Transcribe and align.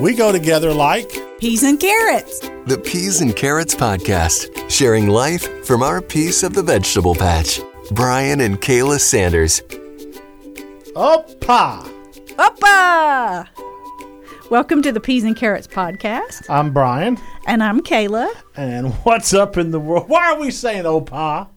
We 0.00 0.14
go 0.14 0.32
together 0.32 0.72
like 0.72 1.08
Peas 1.38 1.62
and 1.62 1.78
carrots. 1.78 2.40
The 2.66 2.80
Peas 2.84 3.20
and 3.20 3.34
Carrots 3.36 3.74
Podcast, 3.74 4.68
sharing 4.70 5.06
life 5.08 5.64
from 5.64 5.82
our 5.82 6.02
piece 6.02 6.42
of 6.42 6.52
the 6.52 6.62
vegetable 6.62 7.14
patch. 7.14 7.60
Brian 7.92 8.40
and 8.40 8.60
Kayla 8.60 8.98
Sanders. 8.98 9.60
Opa. 10.96 11.88
Oppa! 12.36 13.48
Welcome 14.50 14.82
to 14.82 14.90
the 14.90 15.00
Peas 15.00 15.22
and 15.22 15.36
Carrots 15.36 15.68
podcast. 15.68 16.48
I'm 16.50 16.72
Brian. 16.72 17.16
And 17.46 17.62
I'm 17.62 17.80
Kayla. 17.80 18.30
And 18.56 18.92
what's 19.04 19.32
up 19.32 19.56
in 19.56 19.70
the 19.70 19.80
world? 19.80 20.08
Why 20.08 20.32
are 20.32 20.40
we 20.40 20.50
saying 20.50 20.84
Opa? 20.84 21.48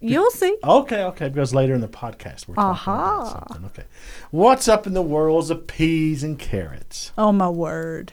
You'll 0.00 0.30
see. 0.30 0.56
Okay, 0.62 1.02
okay, 1.04 1.28
because 1.28 1.52
later 1.52 1.74
in 1.74 1.80
the 1.80 1.88
podcast 1.88 2.46
we're 2.46 2.54
talking 2.54 2.70
Aha. 2.70 3.20
about 3.20 3.32
something. 3.50 3.64
Okay. 3.66 3.84
What's 4.30 4.68
up 4.68 4.86
in 4.86 4.94
the 4.94 5.02
worlds 5.02 5.50
of 5.50 5.66
peas 5.66 6.22
and 6.22 6.38
carrots? 6.38 7.10
Oh, 7.18 7.32
my 7.32 7.48
word. 7.48 8.12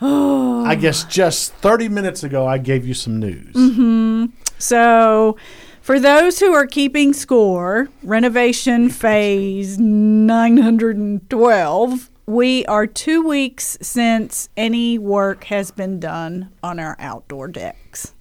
I 0.00 0.76
guess 0.80 1.04
just 1.04 1.52
30 1.54 1.88
minutes 1.88 2.24
ago 2.24 2.46
I 2.46 2.58
gave 2.58 2.86
you 2.86 2.94
some 2.94 3.20
news. 3.20 3.54
Mm-hmm. 3.54 4.26
So, 4.58 5.36
for 5.80 6.00
those 6.00 6.40
who 6.40 6.52
are 6.52 6.66
keeping 6.66 7.12
score, 7.12 7.88
renovation 8.02 8.88
phase 8.90 9.78
912, 9.78 12.10
we 12.26 12.66
are 12.66 12.86
two 12.86 13.26
weeks 13.26 13.78
since 13.80 14.50
any 14.56 14.98
work 14.98 15.44
has 15.44 15.70
been 15.70 15.98
done 15.98 16.52
on 16.62 16.78
our 16.78 16.94
outdoor 16.98 17.48
decks. 17.48 18.12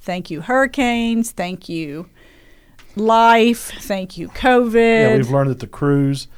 Thank 0.00 0.28
you, 0.30 0.40
hurricanes. 0.42 1.30
Thank 1.30 1.68
you, 1.68 2.08
life. 2.96 3.72
Thank 3.80 4.16
you, 4.16 4.28
COVID. 4.28 4.74
Yeah, 4.74 5.16
we've 5.16 5.30
learned 5.30 5.50
that 5.50 5.60
the 5.60 5.66
crews 5.66 6.28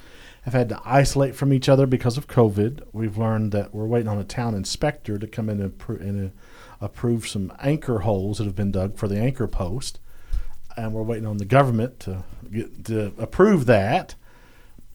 have 0.43 0.55
had 0.55 0.69
to 0.69 0.81
isolate 0.85 1.35
from 1.35 1.53
each 1.53 1.69
other 1.69 1.87
because 1.87 2.17
of 2.17 2.29
COVID. 2.29 2.83
We've 2.93 3.19
learned 3.19 3.53
that 3.53 3.75
we're 3.75 3.87
waiting 3.87 4.09
on 4.09 4.19
a 4.19 4.25
town 4.25 4.55
inspector 4.55 5.19
to 5.19 5.27
come 5.27 5.49
in 5.49 5.61
and, 5.61 5.77
appro- 5.77 6.01
and 6.01 6.31
uh, 6.31 6.35
approve 6.81 7.27
some 7.27 7.53
anchor 7.61 8.01
holes 8.01 8.39
that 8.39 8.45
have 8.45 8.55
been 8.55 8.71
dug 8.71 8.97
for 8.97 9.09
the 9.09 9.19
anchor 9.19 9.49
post, 9.49 9.99
and 10.77 10.93
we're 10.93 11.03
waiting 11.03 11.27
on 11.27 11.39
the 11.39 11.45
government 11.45 11.99
to 12.01 12.25
get 12.51 12.85
to 12.85 13.13
approve 13.19 13.67
that. 13.67 14.15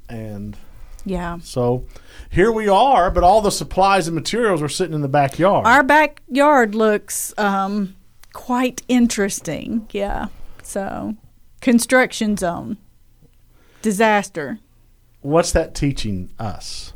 And 0.08 0.58
yeah. 1.06 1.40
so 1.42 1.86
here 2.30 2.52
we 2.52 2.68
are, 2.68 3.12
but 3.12 3.24
all 3.24 3.42
the 3.42 3.52
supplies 3.52 4.08
and 4.08 4.16
materials 4.16 4.62
are 4.62 4.70
sitting 4.70 4.94
in 4.94 5.02
the 5.02 5.10
backyard. 5.10 5.66
Our 5.66 5.84
backyard 5.84 6.76
looks 6.76 7.34
um, 7.38 7.96
quite 8.34 8.82
interesting. 8.88 9.88
Yeah. 9.92 10.28
So, 10.64 11.16
construction 11.62 12.36
zone, 12.36 12.78
disaster. 13.82 14.60
What's 15.22 15.52
that 15.52 15.76
teaching 15.76 16.32
us? 16.40 16.94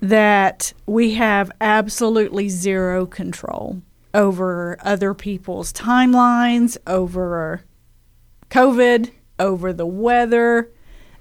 That 0.00 0.74
we 0.84 1.14
have 1.14 1.50
absolutely 1.60 2.48
zero 2.48 3.06
control 3.06 3.80
over 4.12 4.76
other 4.80 5.14
people's 5.14 5.72
timelines, 5.72 6.76
over 6.86 7.64
COVID, 8.50 9.10
over 9.38 9.72
the 9.72 9.86
weather. 9.86 10.70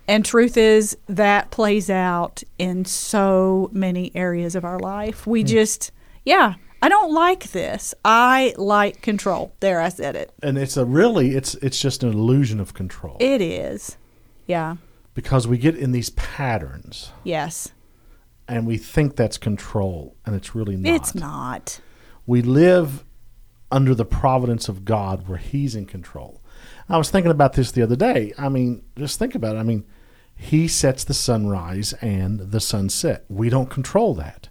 And 0.08 0.26
truth 0.26 0.58
is, 0.58 0.98
that 1.08 1.50
plays 1.50 1.90
out 1.90 2.44
in 2.58 2.84
so 2.84 3.70
many 3.72 4.12
areas 4.16 4.54
of 4.56 4.66
our 4.66 4.80
life. 4.80 5.26
We 5.26 5.42
hmm. 5.42 5.48
just, 5.48 5.92
yeah, 6.26 6.56
I 6.84 6.90
don't 6.90 7.14
like 7.14 7.52
this. 7.52 7.94
I 8.04 8.54
like 8.58 9.02
control. 9.02 9.54
There, 9.62 9.80
I 9.82 9.90
said 9.90 10.16
it. 10.16 10.32
And 10.44 10.58
it's 10.58 10.76
a 10.78 10.86
really 10.86 11.36
it's 11.36 11.56
it's 11.56 11.80
just 11.80 12.04
an 12.04 12.10
illusion 12.10 12.60
of 12.60 12.74
control 12.74 13.18
It 13.20 13.42
is. 13.42 13.98
Yeah. 14.48 14.76
because 15.14 15.48
we 15.48 15.58
get 15.58 15.76
in 15.78 15.92
these 15.94 16.10
patterns. 16.12 17.12
Yes. 17.24 17.72
and 18.48 18.68
we 18.68 18.78
think 18.78 19.16
that's 19.16 19.38
control, 19.38 20.18
and 20.26 20.36
it's 20.36 20.54
really 20.54 20.76
not. 20.76 20.94
It's 20.96 21.16
not. 21.16 21.80
We 22.26 22.42
live 22.42 23.06
under 23.72 23.96
the 23.96 24.06
providence 24.06 24.68
of 24.70 24.84
God 24.86 25.28
where 25.28 25.38
He's 25.38 25.76
in 25.76 25.86
control. 25.86 26.42
I 26.90 26.98
was 26.98 27.10
thinking 27.10 27.32
about 27.32 27.54
this 27.54 27.72
the 27.72 27.82
other 27.82 27.96
day. 27.96 28.34
I 28.38 28.50
mean, 28.50 28.84
just 28.98 29.18
think 29.18 29.34
about 29.36 29.56
it. 29.56 29.60
I 29.60 29.64
mean, 29.64 29.86
He 30.36 30.68
sets 30.68 31.06
the 31.06 31.14
sunrise 31.14 31.94
and 32.02 32.40
the 32.52 32.60
sunset. 32.60 33.24
We 33.30 33.50
don't 33.50 33.70
control 33.70 34.14
that. 34.16 34.50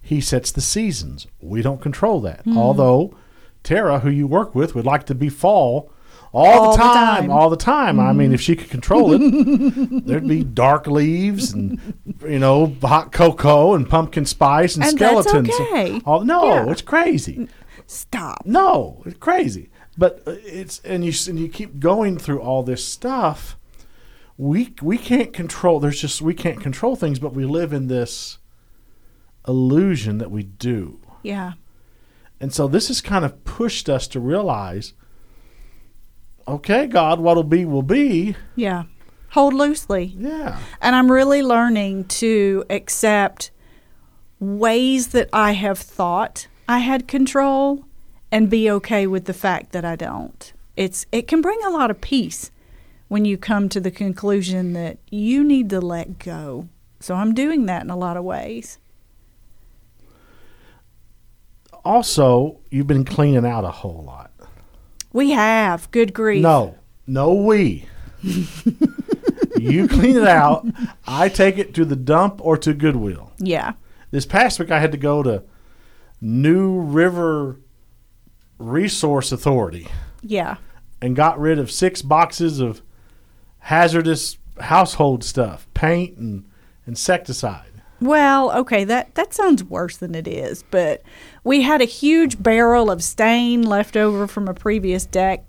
He 0.00 0.20
sets 0.20 0.50
the 0.50 0.60
seasons. 0.60 1.26
We 1.40 1.62
don't 1.62 1.80
control 1.80 2.20
that. 2.22 2.40
Hmm. 2.42 2.56
Although 2.58 3.14
Tara, 3.62 4.00
who 4.00 4.10
you 4.10 4.26
work 4.26 4.54
with, 4.54 4.74
would 4.74 4.86
like 4.86 5.04
to 5.06 5.14
be 5.14 5.28
fall 5.28 5.92
all, 6.32 6.46
All 6.46 6.70
the, 6.70 6.76
the 6.76 6.82
time, 6.82 6.94
time. 6.94 7.22
Mm-hmm. 7.24 7.32
all 7.32 7.50
the 7.50 7.56
time. 7.56 7.98
I 7.98 8.12
mean, 8.12 8.32
if 8.32 8.40
she 8.40 8.54
could 8.54 8.70
control 8.70 9.12
it, 9.14 9.18
there'd 10.06 10.28
be 10.28 10.44
dark 10.44 10.86
leaves 10.86 11.52
and 11.52 11.80
you 12.22 12.38
know 12.38 12.76
hot 12.82 13.10
cocoa 13.10 13.74
and 13.74 13.88
pumpkin 13.88 14.24
spice 14.24 14.76
and, 14.76 14.84
And 14.84 14.96
that's 14.96 15.28
skeletons. 15.28 15.50
okay. 15.60 16.00
All, 16.04 16.24
no, 16.24 16.44
Yeah. 16.46 16.70
it's 16.70 16.82
crazy. 16.82 17.48
Stop. 17.86 18.42
No, 18.46 19.02
it's 19.06 19.18
crazy. 19.18 19.70
But 19.98 20.22
uh, 20.26 20.36
it's 20.44 20.78
and 20.84 21.04
you 21.04 21.12
and 21.28 21.38
you 21.38 21.48
keep 21.48 21.80
going 21.80 22.16
through 22.16 22.40
all 22.40 22.62
this 22.62 22.84
stuff. 22.84 23.56
We 24.38 24.72
we 24.80 24.96
can't 24.98 25.32
control. 25.32 25.80
There's 25.80 26.00
just 26.00 26.22
we 26.22 26.32
can't 26.32 26.60
control 26.60 26.94
things, 26.94 27.18
but 27.18 27.34
we 27.34 27.44
live 27.44 27.72
in 27.72 27.88
this 27.88 28.38
illusion 29.46 30.18
that 30.18 30.30
we 30.30 30.42
do. 30.42 31.00
Yeah. 31.22 31.52
And 32.40 32.52
so 32.52 32.66
this 32.68 32.88
has 32.88 33.00
kind 33.00 33.24
of 33.24 33.44
pushed 33.44 33.88
us 33.88 34.08
to 34.08 34.20
realize, 34.20 34.94
okay, 36.48 36.86
God, 36.86 37.20
what'll 37.20 37.42
be 37.42 37.64
will 37.64 37.82
be. 37.82 38.36
Yeah. 38.56 38.84
Hold 39.30 39.54
loosely. 39.54 40.14
Yeah. 40.16 40.58
And 40.80 40.96
I'm 40.96 41.12
really 41.12 41.42
learning 41.42 42.04
to 42.06 42.64
accept 42.70 43.50
ways 44.40 45.08
that 45.08 45.28
I 45.32 45.52
have 45.52 45.78
thought 45.78 46.48
I 46.68 46.78
had 46.78 47.06
control 47.06 47.84
and 48.32 48.48
be 48.48 48.70
okay 48.70 49.06
with 49.06 49.26
the 49.26 49.34
fact 49.34 49.72
that 49.72 49.84
I 49.84 49.96
don't. 49.96 50.52
It's 50.76 51.04
it 51.12 51.28
can 51.28 51.40
bring 51.40 51.60
a 51.64 51.70
lot 51.70 51.90
of 51.90 52.00
peace 52.00 52.50
when 53.08 53.24
you 53.24 53.36
come 53.36 53.68
to 53.68 53.80
the 53.80 53.90
conclusion 53.90 54.72
that 54.72 54.98
you 55.10 55.44
need 55.44 55.68
to 55.70 55.80
let 55.80 56.18
go. 56.18 56.68
So 57.00 57.14
I'm 57.16 57.34
doing 57.34 57.66
that 57.66 57.82
in 57.82 57.90
a 57.90 57.96
lot 57.96 58.16
of 58.16 58.24
ways. 58.24 58.78
Also, 61.94 62.60
you've 62.70 62.86
been 62.86 63.04
cleaning 63.04 63.44
out 63.44 63.64
a 63.64 63.70
whole 63.72 64.04
lot. 64.04 64.30
We 65.12 65.30
have 65.30 65.90
good 65.90 66.14
grief. 66.14 66.40
No, 66.40 66.76
no, 67.04 67.34
we. 67.34 67.86
you 68.22 69.88
clean 69.88 70.16
it 70.16 70.26
out. 70.28 70.64
I 71.04 71.28
take 71.28 71.58
it 71.58 71.74
to 71.74 71.84
the 71.84 71.96
dump 71.96 72.40
or 72.46 72.56
to 72.58 72.74
Goodwill. 72.74 73.32
Yeah. 73.38 73.72
This 74.12 74.24
past 74.24 74.60
week, 74.60 74.70
I 74.70 74.78
had 74.78 74.92
to 74.92 74.98
go 74.98 75.24
to 75.24 75.42
New 76.20 76.78
River 76.78 77.58
Resource 78.58 79.32
Authority 79.32 79.88
Yeah. 80.22 80.58
and 81.02 81.16
got 81.16 81.40
rid 81.40 81.58
of 81.58 81.72
six 81.72 82.02
boxes 82.02 82.60
of 82.60 82.82
hazardous 83.58 84.38
household 84.60 85.24
stuff, 85.24 85.66
paint 85.74 86.16
and 86.18 86.44
insecticide. 86.86 87.69
Well, 88.00 88.50
okay, 88.52 88.84
that 88.84 89.14
that 89.14 89.34
sounds 89.34 89.62
worse 89.62 89.96
than 89.98 90.14
it 90.14 90.26
is, 90.26 90.64
but 90.70 91.02
we 91.44 91.62
had 91.62 91.82
a 91.82 91.86
huge 91.86 92.42
barrel 92.42 92.90
of 92.90 93.02
stain 93.02 93.62
left 93.62 93.96
over 93.96 94.26
from 94.26 94.48
a 94.48 94.54
previous 94.54 95.04
deck 95.04 95.44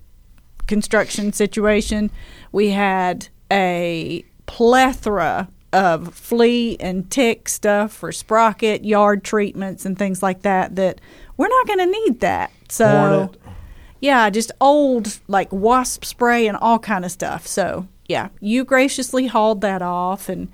construction 0.68 1.32
situation. 1.34 2.12
We 2.52 2.70
had 2.72 3.30
a 3.52 4.26
plethora 4.46 5.48
of 5.74 6.14
flea 6.14 6.76
and 6.80 7.10
tick 7.10 7.48
stuff 7.48 7.94
for 7.94 8.12
sprocket, 8.12 8.84
yard 8.84 9.24
treatments 9.24 9.86
and 9.86 9.98
things 9.98 10.22
like 10.22 10.42
that 10.42 10.76
that 10.76 11.00
we're 11.38 11.48
not 11.48 11.68
going 11.68 11.80
to 11.80 11.86
need 11.86 12.20
that. 12.20 12.52
So 12.70 12.88
Hornet. 12.88 13.38
yeah, 14.02 14.30
just 14.30 14.52
old 14.60 15.20
like 15.28 15.52
wasp 15.52 16.04
spray 16.04 16.48
and 16.48 16.58
all 16.58 16.80
kind 16.80 17.06
of 17.06 17.12
stuff. 17.12 17.48
So 17.48 17.88
yeah, 18.10 18.30
you 18.42 18.66
graciously 18.66 19.28
hauled 19.28 19.62
that 19.62 19.82
off, 19.82 20.28
and 20.28 20.52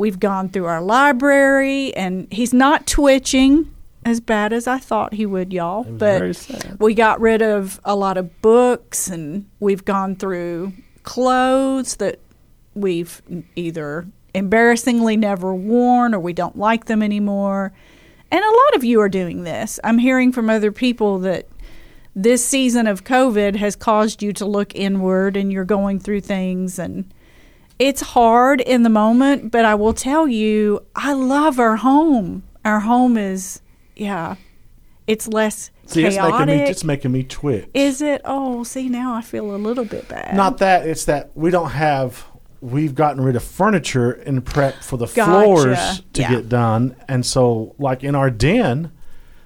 we've 0.00 0.18
gone 0.18 0.48
through 0.48 0.64
our 0.64 0.80
library, 0.80 1.94
and 1.94 2.26
he's 2.32 2.54
not 2.54 2.86
twitching 2.86 3.70
as 4.06 4.18
bad 4.18 4.50
as 4.50 4.66
I 4.66 4.78
thought 4.78 5.12
he 5.12 5.26
would, 5.26 5.52
y'all. 5.52 5.84
But 5.84 6.22
we 6.78 6.94
got 6.94 7.20
rid 7.20 7.42
of 7.42 7.78
a 7.84 7.94
lot 7.94 8.16
of 8.16 8.40
books, 8.40 9.08
and 9.08 9.44
we've 9.60 9.84
gone 9.84 10.16
through 10.16 10.72
clothes 11.02 11.96
that 11.96 12.18
we've 12.74 13.20
either 13.56 14.06
embarrassingly 14.32 15.18
never 15.18 15.54
worn 15.54 16.14
or 16.14 16.20
we 16.20 16.32
don't 16.32 16.56
like 16.56 16.86
them 16.86 17.02
anymore. 17.02 17.74
And 18.30 18.42
a 18.42 18.48
lot 18.48 18.76
of 18.76 18.84
you 18.84 19.02
are 19.02 19.08
doing 19.10 19.44
this. 19.44 19.78
I'm 19.84 19.98
hearing 19.98 20.32
from 20.32 20.48
other 20.48 20.72
people 20.72 21.18
that 21.18 21.46
this 22.16 22.42
season 22.42 22.86
of 22.86 23.04
COVID 23.04 23.56
has 23.56 23.76
caused 23.76 24.22
you 24.22 24.32
to 24.32 24.46
look 24.46 24.74
inward 24.74 25.36
and 25.36 25.52
you're 25.52 25.66
going 25.66 26.00
through 26.00 26.22
things 26.22 26.78
and 26.78 27.12
it's 27.80 28.00
hard 28.02 28.60
in 28.60 28.84
the 28.84 28.88
moment, 28.90 29.50
but 29.50 29.64
I 29.64 29.74
will 29.74 29.94
tell 29.94 30.28
you, 30.28 30.84
I 30.94 31.12
love 31.14 31.58
our 31.58 31.76
home. 31.76 32.44
Our 32.64 32.80
home 32.80 33.16
is, 33.16 33.60
yeah, 33.96 34.36
it's 35.08 35.26
less 35.26 35.70
See, 35.86 36.04
it's 36.04 36.14
chaotic. 36.16 36.46
making 36.46 36.64
me 36.64 36.70
it's 36.70 36.84
making 36.84 37.10
me 37.12 37.22
twitch. 37.24 37.68
Is 37.74 38.00
it? 38.02 38.20
Oh, 38.24 38.62
see, 38.62 38.88
now 38.88 39.14
I 39.14 39.22
feel 39.22 39.52
a 39.52 39.56
little 39.56 39.84
bit 39.86 40.06
bad. 40.08 40.36
Not 40.36 40.58
that 40.58 40.86
it's 40.86 41.06
that 41.06 41.30
we 41.34 41.50
don't 41.50 41.70
have 41.70 42.24
we've 42.60 42.94
gotten 42.94 43.22
rid 43.24 43.34
of 43.34 43.42
furniture 43.42 44.12
in 44.12 44.42
prep 44.42 44.74
for 44.82 44.98
the 44.98 45.06
Gotcha. 45.06 45.24
floors 45.24 46.02
to 46.12 46.20
Yeah. 46.20 46.30
get 46.34 46.48
done. 46.50 46.94
And 47.08 47.24
so, 47.24 47.74
like 47.78 48.04
in 48.04 48.14
our 48.14 48.30
den, 48.30 48.92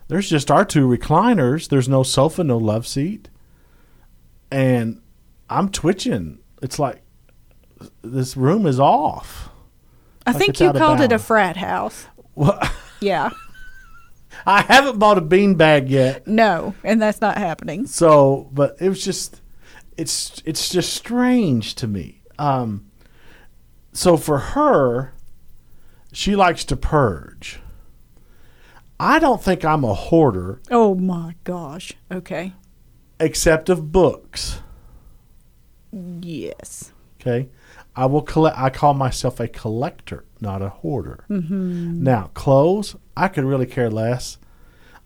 there's 0.09 0.29
just 0.29 0.51
our 0.51 0.65
two 0.65 0.89
recliners. 0.89 1.69
There's 1.69 1.89
no 1.89 2.03
sofa, 2.03 2.43
no 2.43 2.59
love 2.59 2.87
seat. 2.89 3.29
And 4.51 5.01
I'm 5.49 5.69
twitching. 5.69 6.41
It's 6.61 6.81
like 6.81 7.03
this 8.03 8.37
room 8.37 8.67
is 8.67 8.79
off. 8.81 9.51
I 10.27 10.31
Like 10.33 10.39
think 10.41 10.61
you 10.61 10.73
called 10.73 11.01
it 11.01 11.13
a 11.13 11.19
frat 11.19 11.57
house. 11.57 12.07
Well, 12.35 12.59
Yeah. 13.01 13.31
I 14.47 14.63
haven't 14.63 14.99
bought 14.99 15.17
a 15.17 15.23
beanbag 15.23 15.89
yet. 15.89 16.27
No, 16.27 16.75
and 16.83 17.01
that's 17.01 17.21
not 17.21 17.39
happening. 17.39 17.87
So, 17.87 18.49
but 18.53 18.77
it 18.81 18.89
was 18.89 19.03
just, 19.05 19.41
it's 19.97 20.43
it's 20.45 20.69
just 20.69 20.93
strange 20.93 21.75
to 21.77 21.87
me. 21.87 22.21
Um, 22.39 22.91
so 23.93 24.17
for 24.17 24.39
her, 24.39 25.15
she 26.13 26.35
likes 26.35 26.65
to 26.65 26.77
purge. 26.77 27.61
I 28.99 29.19
don't 29.19 29.43
think 29.43 29.65
I'm 29.65 29.85
a 29.85 29.95
hoarder, 29.95 30.61
Oh 30.71 30.95
my 30.95 31.37
gosh. 31.45 31.93
Okay. 32.11 32.53
except 33.21 33.69
of 33.69 33.93
books. 33.93 34.61
Yes. 35.93 36.93
Okay, 37.27 37.49
I 37.97 38.07
will 38.07 38.23
collect. 38.23 38.59
I 38.59 38.69
call 38.71 38.93
myself 38.95 39.41
a 39.41 39.49
collector, 39.49 40.25
not 40.41 40.61
a 40.61 40.69
hoarder. 40.69 41.25
Mm-hmm. 41.31 42.03
Now, 42.03 42.31
clothes, 42.35 42.97
I 43.17 43.29
could 43.29 43.45
really 43.45 43.67
care 43.67 43.91
less. 43.91 44.39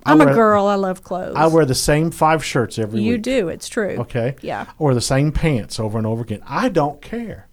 I'm 0.05 0.21
a 0.21 0.27
girl. 0.27 0.67
I 0.67 0.75
love 0.77 1.03
clothes. 1.03 1.35
I 1.37 1.47
wear 1.49 1.65
the 1.65 1.75
same 1.75 2.11
five 2.11 2.45
shirts 2.45 2.79
every 2.79 3.03
You 3.03 3.15
week. 3.15 3.23
do. 3.23 3.49
It's 3.49 3.69
true. 3.69 3.97
Okay. 4.01 4.37
Yeah. 4.41 4.67
Or 4.79 4.95
the 4.95 5.01
same 5.01 5.33
pants 5.33 5.79
over 5.79 5.99
and 5.99 6.07
over 6.07 6.23
again. 6.23 6.43
I 6.47 6.69
don't 6.71 7.03
care. 7.03 7.47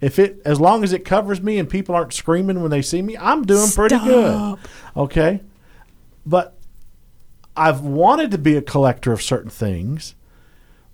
If 0.00 0.18
it 0.18 0.40
as 0.44 0.60
long 0.60 0.84
as 0.84 0.92
it 0.92 1.04
covers 1.04 1.40
me 1.40 1.58
and 1.58 1.68
people 1.68 1.94
aren't 1.94 2.12
screaming 2.12 2.60
when 2.60 2.70
they 2.70 2.82
see 2.82 3.02
me, 3.02 3.16
I'm 3.16 3.44
doing 3.44 3.70
pretty 3.70 3.98
good. 3.98 4.58
Okay. 4.96 5.40
But 6.24 6.56
I've 7.56 7.80
wanted 7.80 8.30
to 8.30 8.38
be 8.38 8.56
a 8.56 8.62
collector 8.62 9.12
of 9.12 9.22
certain 9.22 9.50
things, 9.50 10.14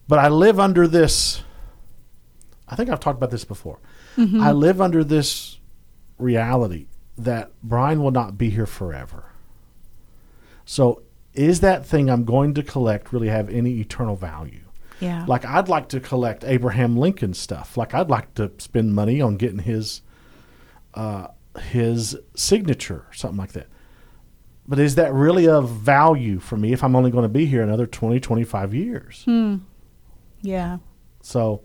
but 0.09 0.19
I 0.19 0.29
live 0.29 0.59
under 0.59 0.89
this 0.89 1.43
I 2.69 2.77
think 2.77 2.91
I've 2.91 3.01
talked 3.01 3.17
about 3.17 3.31
this 3.31 3.45
before. 3.45 3.79
Mm-hmm. 4.17 4.41
I 4.41 4.53
live 4.53 4.81
under 4.81 5.03
this 5.03 5.59
reality 6.19 6.87
that 7.17 7.51
Brian 7.63 8.03
will 8.03 8.11
not 8.11 8.37
be 8.37 8.51
here 8.51 8.67
forever. 8.67 9.33
So 10.65 11.03
is 11.35 11.61
that 11.61 11.87
thing 11.87 12.11
I'm 12.11 12.25
going 12.25 12.55
to 12.55 12.63
collect 12.63 13.13
really 13.13 13.29
have 13.29 13.49
any 13.49 13.81
eternal 13.81 14.17
value? 14.17 14.65
Yeah. 15.01 15.25
Like 15.27 15.45
I'd 15.45 15.69
like 15.69 15.89
to 15.91 16.01
collect 16.01 16.45
Abraham 16.45 16.97
Lincoln 16.97 17.35
stuff. 17.35 17.77
Like 17.77 17.95
I'd 17.95 18.11
like 18.11 18.35
to 18.35 18.51
spend 18.59 18.95
money 18.95 19.21
on 19.21 19.37
getting 19.37 19.61
his 19.61 20.03
uh, 20.95 21.29
his 21.71 22.17
signature 22.35 23.07
something 23.13 23.39
like 23.39 23.53
that. 23.53 23.69
But 24.67 24.79
is 24.79 24.97
that 24.97 25.15
really 25.15 25.49
of 25.49 25.71
value 25.71 26.39
for 26.41 26.57
me 26.59 26.73
if 26.73 26.85
I'm 26.85 26.95
only 26.95 27.11
going 27.11 27.23
to 27.23 27.29
be 27.29 27.47
here 27.47 27.63
another 27.63 27.87
20, 27.87 28.21
25 28.21 28.75
years? 28.75 29.25
yeah. 30.43 30.79
So 31.23 31.63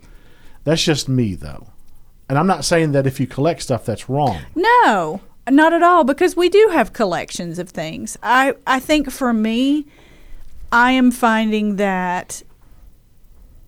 that's 0.63 0.83
just 0.83 1.09
me 1.09 1.35
though. 1.35 1.67
And 2.29 2.37
I'm 2.37 2.47
not 2.47 2.65
saying 2.65 2.93
that 2.93 3.05
if 3.05 3.19
you 3.19 3.27
collect 3.27 3.61
stuff 3.61 3.85
that's 3.85 4.09
wrong. 4.09 4.39
No, 4.55 5.21
not 5.49 5.73
at 5.73 5.83
all. 5.83 6.03
Because 6.03 6.35
we 6.35 6.49
do 6.49 6.69
have 6.71 6.93
collections 6.93 7.59
of 7.59 7.69
things. 7.69 8.17
I 8.23 8.55
I 8.65 8.79
think 8.79 9.11
for 9.11 9.33
me, 9.33 9.85
I 10.71 10.91
am 10.91 11.11
finding 11.11 11.75
that 11.75 12.43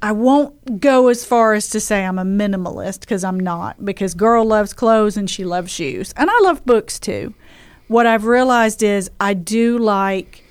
I 0.01 0.12
won't 0.12 0.80
go 0.80 1.07
as 1.07 1.25
far 1.25 1.53
as 1.53 1.69
to 1.69 1.80
say 1.80 2.06
I'm 2.06 2.19
a 2.19 2.24
minimalist 2.24 3.01
because 3.01 3.24
I'm 3.24 3.39
not. 3.39 3.83
Because 3.83 4.13
girl 4.13 4.45
loves 4.45 4.74
clothes 4.74 5.18
and 5.18 5.30
she 5.30 5.44
loves 5.44 5.71
shoes, 5.71 6.13
and 6.15 6.30
I 6.30 6.39
love 6.44 6.65
books 6.65 7.00
too. 7.00 7.33
What 7.88 8.06
I've 8.07 8.25
realized 8.25 8.81
is 8.83 9.12
I 9.19 9.33
do 9.33 9.77
like 9.77 10.44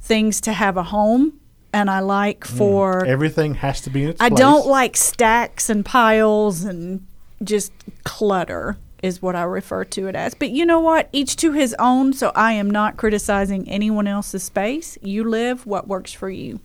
things 0.00 0.40
to 0.42 0.52
have 0.52 0.76
a 0.76 0.82
home, 0.82 1.39
and 1.72 1.90
I 1.90 2.00
like 2.00 2.40
mm. 2.40 2.56
for 2.56 3.04
Everything 3.04 3.54
has 3.54 3.80
to 3.82 3.90
be 3.90 4.04
in 4.04 4.10
its 4.10 4.20
I 4.20 4.28
place. 4.28 4.38
don't 4.38 4.66
like 4.66 4.96
stacks 4.96 5.70
and 5.70 5.84
piles 5.84 6.64
and 6.64 7.06
just 7.42 7.72
clutter 8.04 8.76
is 9.02 9.22
what 9.22 9.34
I 9.34 9.42
refer 9.44 9.84
to 9.84 10.08
it 10.08 10.14
as. 10.14 10.34
But 10.34 10.50
you 10.50 10.66
know 10.66 10.80
what? 10.80 11.08
Each 11.12 11.36
to 11.36 11.52
his 11.52 11.74
own, 11.78 12.12
so 12.12 12.32
I 12.34 12.52
am 12.52 12.68
not 12.68 12.96
criticizing 12.96 13.68
anyone 13.68 14.06
else's 14.06 14.42
space. 14.42 14.98
You 15.00 15.24
live 15.24 15.66
what 15.66 15.88
works 15.88 16.12
for 16.12 16.28
you. 16.28 16.60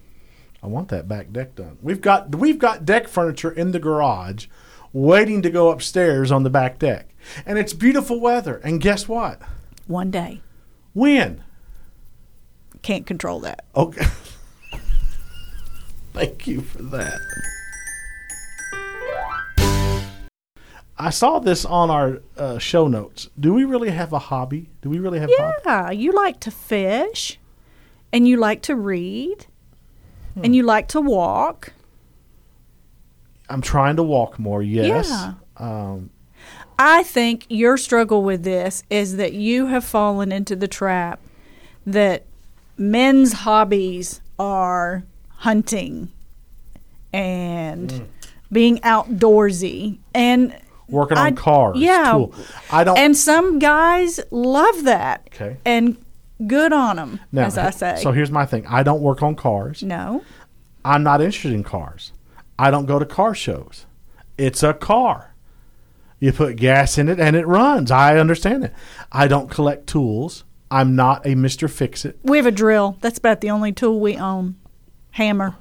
I 0.61 0.67
want 0.67 0.89
that 0.89 1.07
back 1.07 1.31
deck 1.31 1.55
done. 1.55 1.77
We've 1.81 2.01
got 2.01 2.35
we've 2.35 2.59
got 2.59 2.85
deck 2.85 3.07
furniture 3.07 3.51
in 3.51 3.71
the 3.71 3.79
garage 3.79 4.47
waiting 4.93 5.41
to 5.41 5.49
go 5.49 5.69
upstairs 5.69 6.31
on 6.31 6.43
the 6.43 6.49
back 6.49 6.79
deck. 6.79 7.09
And 7.45 7.59
it's 7.59 7.73
beautiful 7.73 8.19
weather. 8.19 8.57
And 8.63 8.81
guess 8.81 9.07
what? 9.07 9.41
One 9.87 10.09
day. 10.09 10.41
When? 10.93 11.43
Can't 12.81 13.05
control 13.05 13.41
that. 13.41 13.65
Okay. 13.75 14.05
Thank 16.15 16.47
you 16.47 16.61
for 16.61 16.81
that. 16.83 17.19
I 20.97 21.09
saw 21.09 21.39
this 21.39 21.65
on 21.65 21.91
our 21.91 22.21
uh, 22.37 22.57
show 22.57 22.87
notes. 22.87 23.27
Do 23.37 23.53
we 23.53 23.65
really 23.65 23.89
have 23.89 24.13
a 24.13 24.19
hobby? 24.19 24.69
Do 24.81 24.89
we 24.89 24.99
really 24.99 25.19
have 25.19 25.29
a 25.29 25.35
hobby? 25.37 25.57
Yeah, 25.65 25.91
you 25.91 26.13
like 26.13 26.39
to 26.41 26.51
fish 26.51 27.37
and 28.13 28.25
you 28.25 28.37
like 28.37 28.61
to 28.63 28.75
read 28.75 29.45
and 30.41 30.55
you 30.55 30.63
like 30.63 30.87
to 30.89 31.01
walk. 31.01 31.73
I'm 33.49 33.61
trying 33.61 33.97
to 33.97 34.03
walk 34.03 34.39
more, 34.39 34.63
yes. 34.63 35.09
Yeah. 35.09 35.33
Um, 35.57 36.11
I 36.79 37.03
think 37.03 37.45
your 37.49 37.77
struggle 37.77 38.23
with 38.23 38.43
this 38.43 38.83
is 38.89 39.17
that 39.17 39.33
you 39.33 39.67
have 39.67 39.83
fallen 39.83 40.31
into 40.31 40.55
the 40.55 40.67
trap 40.67 41.19
that 41.85 42.25
men's 42.77 43.33
hobbies 43.33 44.21
are 44.39 45.03
hunting 45.37 46.09
and 47.13 47.89
Mm. 47.89 48.03
being 48.51 48.77
outdoorsy 48.79 49.97
and 50.13 50.55
working 50.89 51.17
on 51.17 51.25
I- 51.27 51.31
cars. 51.31 51.77
yeah. 51.79 52.11
Cool. 52.11 52.33
I 52.71 52.83
don't. 52.83 52.97
and 52.97 53.15
some 53.17 53.59
guys 53.59 54.19
love 54.31 54.83
that. 54.83 55.29
Okay. 55.33 55.57
And 55.65 55.97
good 56.45 56.73
on 56.73 56.97
them, 56.97 57.19
now, 57.31 57.45
as 57.45 57.57
I 57.57 57.69
say. 57.69 57.97
So 58.01 58.11
here's 58.11 58.31
my 58.31 58.45
thing 58.45 58.65
I 58.67 58.83
don't 58.83 59.01
work 59.01 59.23
on 59.23 59.35
cars. 59.35 59.81
no. 59.83 60.21
I'm 60.83 61.01
not 61.01 61.19
interested 61.19 61.51
in 61.51 61.63
cars. 61.63 62.11
I 62.59 62.69
don't 62.69 62.85
go 62.85 62.99
to 62.99 63.05
car 63.07 63.33
shows. 63.33 63.87
It's 64.37 64.61
a 64.61 64.71
car. 64.71 65.33
You 66.19 66.31
put 66.31 66.57
gas 66.57 66.99
in 66.99 67.09
it 67.09 67.19
and 67.19 67.35
it 67.35 67.47
runs. 67.47 67.89
I 67.89 68.17
understand 68.17 68.65
it. 68.65 68.73
I 69.11 69.27
don't 69.27 69.49
collect 69.49 69.87
tools. 69.87 70.43
I'm 70.69 70.95
not 70.95 71.25
a 71.25 71.29
Mr. 71.29 71.67
Fix 71.69 72.05
It. 72.05 72.19
We 72.23 72.37
have 72.37 72.45
a 72.45 72.51
drill. 72.51 72.97
That's 73.01 73.17
about 73.17 73.41
the 73.41 73.49
only 73.49 73.71
tool 73.71 73.99
we 73.99 74.15
own. 74.15 74.57
Hammer. 75.15 75.55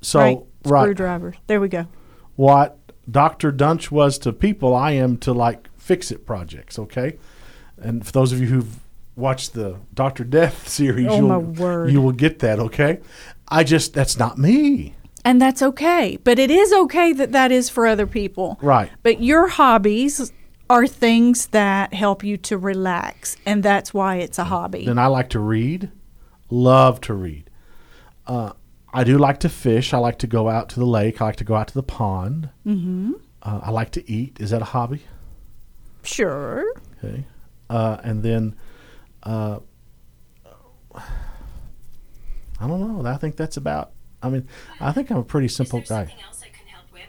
So, 0.00 0.18
right. 0.18 0.38
right. 0.64 0.82
Screwdrivers. 0.84 1.36
There 1.46 1.60
we 1.60 1.68
go. 1.68 1.86
What 2.36 2.78
Dr. 3.10 3.52
Duntsch 3.52 3.90
was 3.90 4.16
to 4.20 4.32
people, 4.32 4.74
I 4.74 4.92
am 4.92 5.18
to 5.18 5.34
like 5.34 5.68
fix 5.76 6.10
it 6.10 6.24
projects, 6.24 6.78
okay? 6.78 7.18
And 7.76 8.04
for 8.06 8.12
those 8.12 8.32
of 8.32 8.40
you 8.40 8.46
who've 8.46 8.80
watched 9.14 9.52
the 9.52 9.76
Dr. 9.92 10.24
Death 10.24 10.66
series, 10.78 11.08
Oh, 11.10 11.16
you'll, 11.16 11.28
my 11.28 11.36
word. 11.36 11.90
you 11.90 12.00
will 12.00 12.12
get 12.12 12.38
that, 12.38 12.58
okay? 12.58 13.00
I 13.46 13.62
just, 13.62 13.92
that's 13.92 14.18
not 14.18 14.38
me. 14.38 14.94
And 15.22 15.40
that's 15.40 15.60
okay. 15.60 16.18
But 16.24 16.38
it 16.38 16.50
is 16.50 16.72
okay 16.72 17.12
that 17.12 17.32
that 17.32 17.52
is 17.52 17.68
for 17.68 17.86
other 17.86 18.06
people. 18.06 18.58
Right. 18.62 18.90
But 19.02 19.22
your 19.22 19.48
hobbies 19.48 20.32
are 20.70 20.86
things 20.86 21.48
that 21.48 21.92
help 21.92 22.24
you 22.24 22.38
to 22.38 22.56
relax. 22.56 23.36
And 23.44 23.62
that's 23.62 23.92
why 23.92 24.16
it's 24.16 24.38
a 24.38 24.44
hobby. 24.44 24.86
Then 24.86 24.98
I 24.98 25.08
like 25.08 25.28
to 25.30 25.40
read, 25.40 25.90
love 26.48 27.02
to 27.02 27.12
read. 27.12 27.50
Uh, 28.26 28.52
I 28.94 29.04
do 29.04 29.18
like 29.18 29.40
to 29.40 29.48
fish. 29.48 29.92
I 29.92 29.98
like 29.98 30.18
to 30.20 30.26
go 30.26 30.48
out 30.48 30.68
to 30.70 30.80
the 30.80 30.86
lake. 30.86 31.20
I 31.20 31.24
like 31.26 31.36
to 31.36 31.44
go 31.44 31.54
out 31.56 31.68
to 31.68 31.74
the 31.74 31.82
pond. 31.82 32.48
Mm-hmm. 32.64 33.12
Uh, 33.42 33.60
I 33.62 33.70
like 33.70 33.90
to 33.92 34.10
eat. 34.10 34.38
Is 34.40 34.50
that 34.50 34.62
a 34.62 34.66
hobby? 34.66 35.02
Sure. 36.04 36.64
Okay. 37.02 37.24
Uh, 37.68 37.98
and 38.04 38.22
then, 38.22 38.54
uh, 39.24 39.58
I 40.94 42.68
don't 42.68 43.02
know. 43.02 43.10
I 43.10 43.16
think 43.16 43.36
that's 43.36 43.56
about. 43.56 43.90
I 44.22 44.30
mean, 44.30 44.48
I 44.80 44.92
think 44.92 45.10
I'm 45.10 45.18
a 45.18 45.24
pretty 45.24 45.48
simple 45.48 45.80
Is 45.80 45.88
there 45.88 46.04
guy. 46.04 46.10
something 46.10 46.24
else 46.24 46.42
I 46.42 46.48
can 46.56 46.66
help 46.68 46.86
with? 46.92 47.02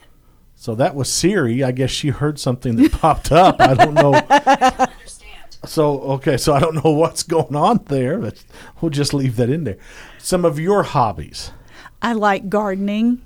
So 0.56 0.76
that 0.76 0.96
was 0.96 1.10
Siri. 1.10 1.64
I 1.64 1.72
guess 1.72 1.92
she 1.92 2.10
heard 2.10 2.40
something 2.40 2.76
that 2.78 2.92
popped 2.94 3.32
up. 3.32 3.62
I 3.62 3.74
don't 3.74 3.94
know. 3.94 4.14
Understand. 4.30 5.58
So 5.66 6.02
okay, 6.02 6.38
so 6.38 6.54
I 6.54 6.60
don't 6.60 6.84
know 6.84 6.92
what's 6.92 7.24
going 7.24 7.56
on 7.56 7.84
there, 7.88 8.18
but 8.18 8.44
we'll 8.82 8.90
just 8.92 9.14
leave 9.14 9.36
that 9.38 9.50
in 9.50 9.64
there. 9.66 9.78
Some 10.18 10.44
of 10.46 10.60
your 10.60 10.84
hobbies. 10.84 11.52
I 12.06 12.14
like 12.14 12.50
gardening. 12.50 13.20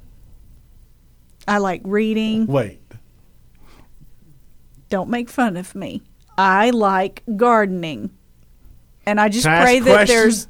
I 1.46 1.58
like 1.58 1.82
reading. 1.84 2.48
Wait. 2.48 2.80
Don't 4.88 5.10
make 5.10 5.30
fun 5.30 5.58
of 5.58 5.76
me. 5.76 6.02
I 6.38 6.70
like 6.70 7.24
gardening. 7.36 8.12
And 9.06 9.20
I 9.20 9.28
just 9.28 9.46
Can 9.46 9.62
pray 9.62 9.80
a 9.80 9.82
that 9.82 9.92
question? 9.92 10.16
there's 10.16 10.48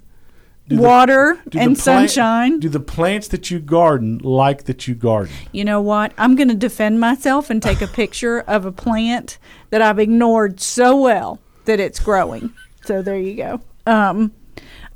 do 0.68 0.78
water 0.78 1.40
the 1.48 1.58
and 1.60 1.70
plant- 1.76 1.80
sunshine. 1.80 2.60
Do 2.60 2.70
the 2.70 2.80
plants 2.80 3.28
that 3.30 3.50
you 3.50 3.58
garden 3.58 4.20
like 4.20 4.66
that 4.66 4.88
you 4.88 4.94
garden? 4.94 5.34
You 5.52 5.66
know 5.66 5.82
what? 5.82 6.14
I'm 6.16 6.36
going 6.36 6.50
to 6.50 6.56
defend 6.56 7.00
myself 7.00 7.50
and 7.50 7.64
take 7.64 7.82
a 7.82 7.88
picture 8.02 8.42
of 8.42 8.64
a 8.64 8.72
plant 8.72 9.40
that 9.72 9.82
I've 9.82 9.98
ignored 9.98 10.60
so 10.60 10.96
well 11.02 11.40
that 11.66 11.80
it's 11.80 12.00
growing. 12.00 12.54
So 12.86 13.02
there 13.02 13.18
you 13.18 13.34
go. 13.36 13.62
Um, 13.88 14.34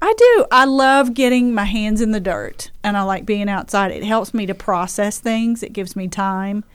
I 0.03 0.13
do. 0.17 0.45
I 0.51 0.65
love 0.65 1.13
getting 1.13 1.53
my 1.53 1.63
hands 1.63 2.01
in 2.01 2.11
the 2.11 2.19
dirt 2.19 2.71
and 2.83 2.97
I 2.97 3.03
like 3.03 3.25
being 3.25 3.47
outside. 3.47 3.89
It 3.91 4.03
helps 4.03 4.33
me 4.33 4.45
to 4.47 4.53
process 4.53 5.17
things, 5.17 5.63
it 5.63 5.71
gives 5.71 5.95
me 5.95 6.09
time. 6.09 6.65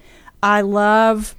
I 0.43 0.63
love. 0.63 1.35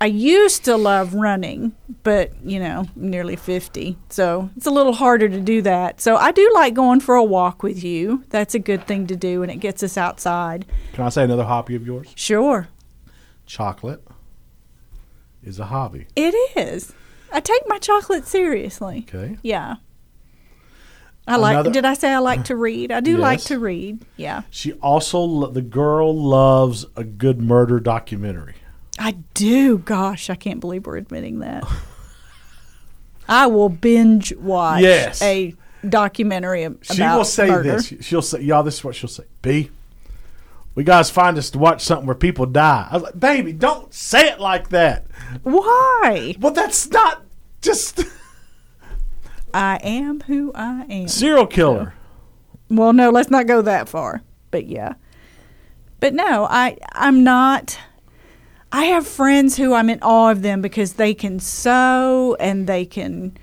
I 0.00 0.06
used 0.06 0.64
to 0.66 0.76
love 0.76 1.12
running, 1.12 1.74
but 2.04 2.30
you 2.44 2.60
know, 2.60 2.86
I'm 2.94 3.10
nearly 3.10 3.34
50. 3.34 3.98
So 4.08 4.50
it's 4.56 4.66
a 4.66 4.70
little 4.70 4.92
harder 4.92 5.28
to 5.28 5.40
do 5.40 5.62
that. 5.62 6.00
So 6.00 6.14
I 6.14 6.30
do 6.30 6.48
like 6.54 6.74
going 6.74 7.00
for 7.00 7.16
a 7.16 7.24
walk 7.24 7.64
with 7.64 7.82
you. 7.82 8.22
That's 8.28 8.54
a 8.54 8.60
good 8.60 8.86
thing 8.86 9.08
to 9.08 9.16
do 9.16 9.42
and 9.42 9.50
it 9.50 9.56
gets 9.56 9.82
us 9.82 9.98
outside. 9.98 10.64
Can 10.92 11.02
I 11.02 11.08
say 11.08 11.24
another 11.24 11.44
hobby 11.44 11.74
of 11.74 11.84
yours? 11.84 12.12
Sure. 12.14 12.68
Chocolate 13.46 14.06
is 15.42 15.58
a 15.58 15.66
hobby. 15.66 16.06
It 16.14 16.36
is. 16.56 16.92
I 17.32 17.40
take 17.40 17.62
my 17.66 17.80
chocolate 17.80 18.28
seriously. 18.28 19.06
Okay. 19.08 19.38
Yeah. 19.42 19.76
I 21.26 21.36
like. 21.36 21.54
Another- 21.54 21.70
did 21.70 21.84
I 21.84 21.94
say 21.94 22.12
I 22.12 22.18
like 22.18 22.44
to 22.44 22.56
read? 22.56 22.92
I 22.92 23.00
do 23.00 23.16
like 23.28 23.40
to 23.44 23.58
read. 23.58 24.04
Yeah, 24.16 24.42
She 24.50 24.72
also 24.74 25.46
the 25.50 25.62
girl 25.62 26.14
loves 26.14 26.84
a 26.96 27.04
good 27.04 27.40
murder 27.40 27.80
documentary. 27.80 28.54
I 28.98 29.12
do. 29.34 29.78
Gosh, 29.78 30.28
I 30.30 30.34
can't 30.34 30.60
believe 30.60 30.86
we're 30.86 30.96
admitting 30.98 31.38
that. 31.40 31.64
I 33.28 33.46
will 33.46 33.68
binge 33.70 34.34
watch 34.36 34.82
Yes. 34.82 35.22
a 35.22 35.54
documentary 35.88 36.64
ab- 36.66 36.84
She 36.84 36.96
about 36.96 37.16
will 37.18 37.24
say 37.24 37.48
murder. 37.48 37.72
this. 37.80 37.92
She'll 38.02 38.22
say, 38.22 38.42
"Y'all, 38.42 38.62
this 38.62 38.74
is 38.76 38.84
what 38.84 38.94
she'll 38.94 39.08
say." 39.08 39.24
B, 39.42 39.70
we 40.74 40.84
guys 40.84 41.08
find 41.10 41.38
us 41.38 41.50
to 41.50 41.58
watch 41.58 41.82
something 41.82 42.06
where 42.06 42.14
people 42.14 42.44
die. 42.46 42.86
I 42.90 42.94
was 42.94 43.02
like, 43.02 43.18
"Baby, 43.18 43.52
don't 43.54 43.92
say 43.94 44.28
it 44.28 44.40
like 44.40 44.68
that." 44.70 45.06
Why? 45.42 46.34
Well, 46.38 46.52
that's 46.52 46.90
not 46.90 47.22
just 47.62 48.02
I 49.54 49.76
am 49.84 50.20
who 50.22 50.50
I 50.54 50.84
am. 50.90 51.08
serial 51.08 51.46
killer. 51.46 51.94
Well, 52.68 52.92
no, 52.92 53.10
let's 53.10 53.30
not 53.30 53.46
go 53.46 53.62
that 53.62 53.88
far. 53.88 54.22
But 54.50 54.66
yeah. 54.66 54.94
But 56.00 56.12
no, 56.12 56.46
I 56.50 56.76
I'm 56.92 57.22
not 57.22 57.78
I 58.72 58.86
have 58.86 59.06
friends 59.06 59.56
who 59.56 59.72
I'm 59.72 59.88
in 59.88 60.00
awe 60.02 60.32
of 60.32 60.42
them 60.42 60.60
because 60.60 60.94
they 60.94 61.14
can 61.14 61.38
sew 61.38 62.36
and 62.40 62.66
they 62.66 62.84
can 62.84 63.36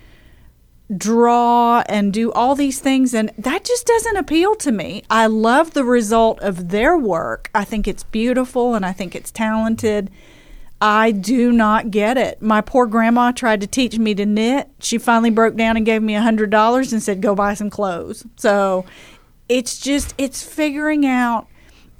draw 0.95 1.83
and 1.87 2.11
do 2.11 2.33
all 2.33 2.53
these 2.53 2.81
things 2.81 3.13
and 3.13 3.31
that 3.37 3.63
just 3.63 3.87
doesn't 3.87 4.17
appeal 4.17 4.55
to 4.55 4.73
me. 4.73 5.03
I 5.09 5.27
love 5.27 5.71
the 5.71 5.85
result 5.85 6.41
of 6.41 6.69
their 6.69 6.97
work. 6.97 7.49
I 7.55 7.63
think 7.63 7.87
it's 7.87 8.03
beautiful 8.03 8.75
and 8.75 8.85
I 8.85 8.91
think 8.91 9.15
it's 9.15 9.31
talented. 9.31 10.11
I 10.81 11.11
do 11.11 11.51
not 11.51 11.91
get 11.91 12.17
it. 12.17 12.41
My 12.41 12.61
poor 12.61 12.87
grandma 12.87 13.31
tried 13.31 13.61
to 13.61 13.67
teach 13.67 13.99
me 13.99 14.15
to 14.15 14.25
knit. 14.25 14.67
She 14.79 14.97
finally 14.97 15.29
broke 15.29 15.55
down 15.55 15.77
and 15.77 15.85
gave 15.85 16.01
me 16.01 16.15
a 16.15 16.21
hundred 16.21 16.49
dollars 16.49 16.91
and 16.91 17.03
said, 17.03 17.21
"Go 17.21 17.35
buy 17.35 17.53
some 17.53 17.69
clothes." 17.69 18.25
So 18.37 18.85
it's 19.47 19.79
just 19.79 20.15
it's 20.17 20.41
figuring 20.43 21.05
out 21.05 21.47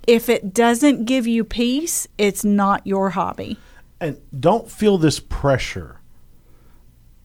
if 0.08 0.30
it 0.30 0.52
doesn't 0.54 1.06
give 1.06 1.28
you 1.28 1.44
peace, 1.44 2.08
it's 2.18 2.44
not 2.44 2.86
your 2.88 3.12
hobby. 3.12 3.58
and 4.00 4.18
don't 4.40 4.72
feel 4.72 4.98
this 4.98 5.20
pressure 5.20 6.00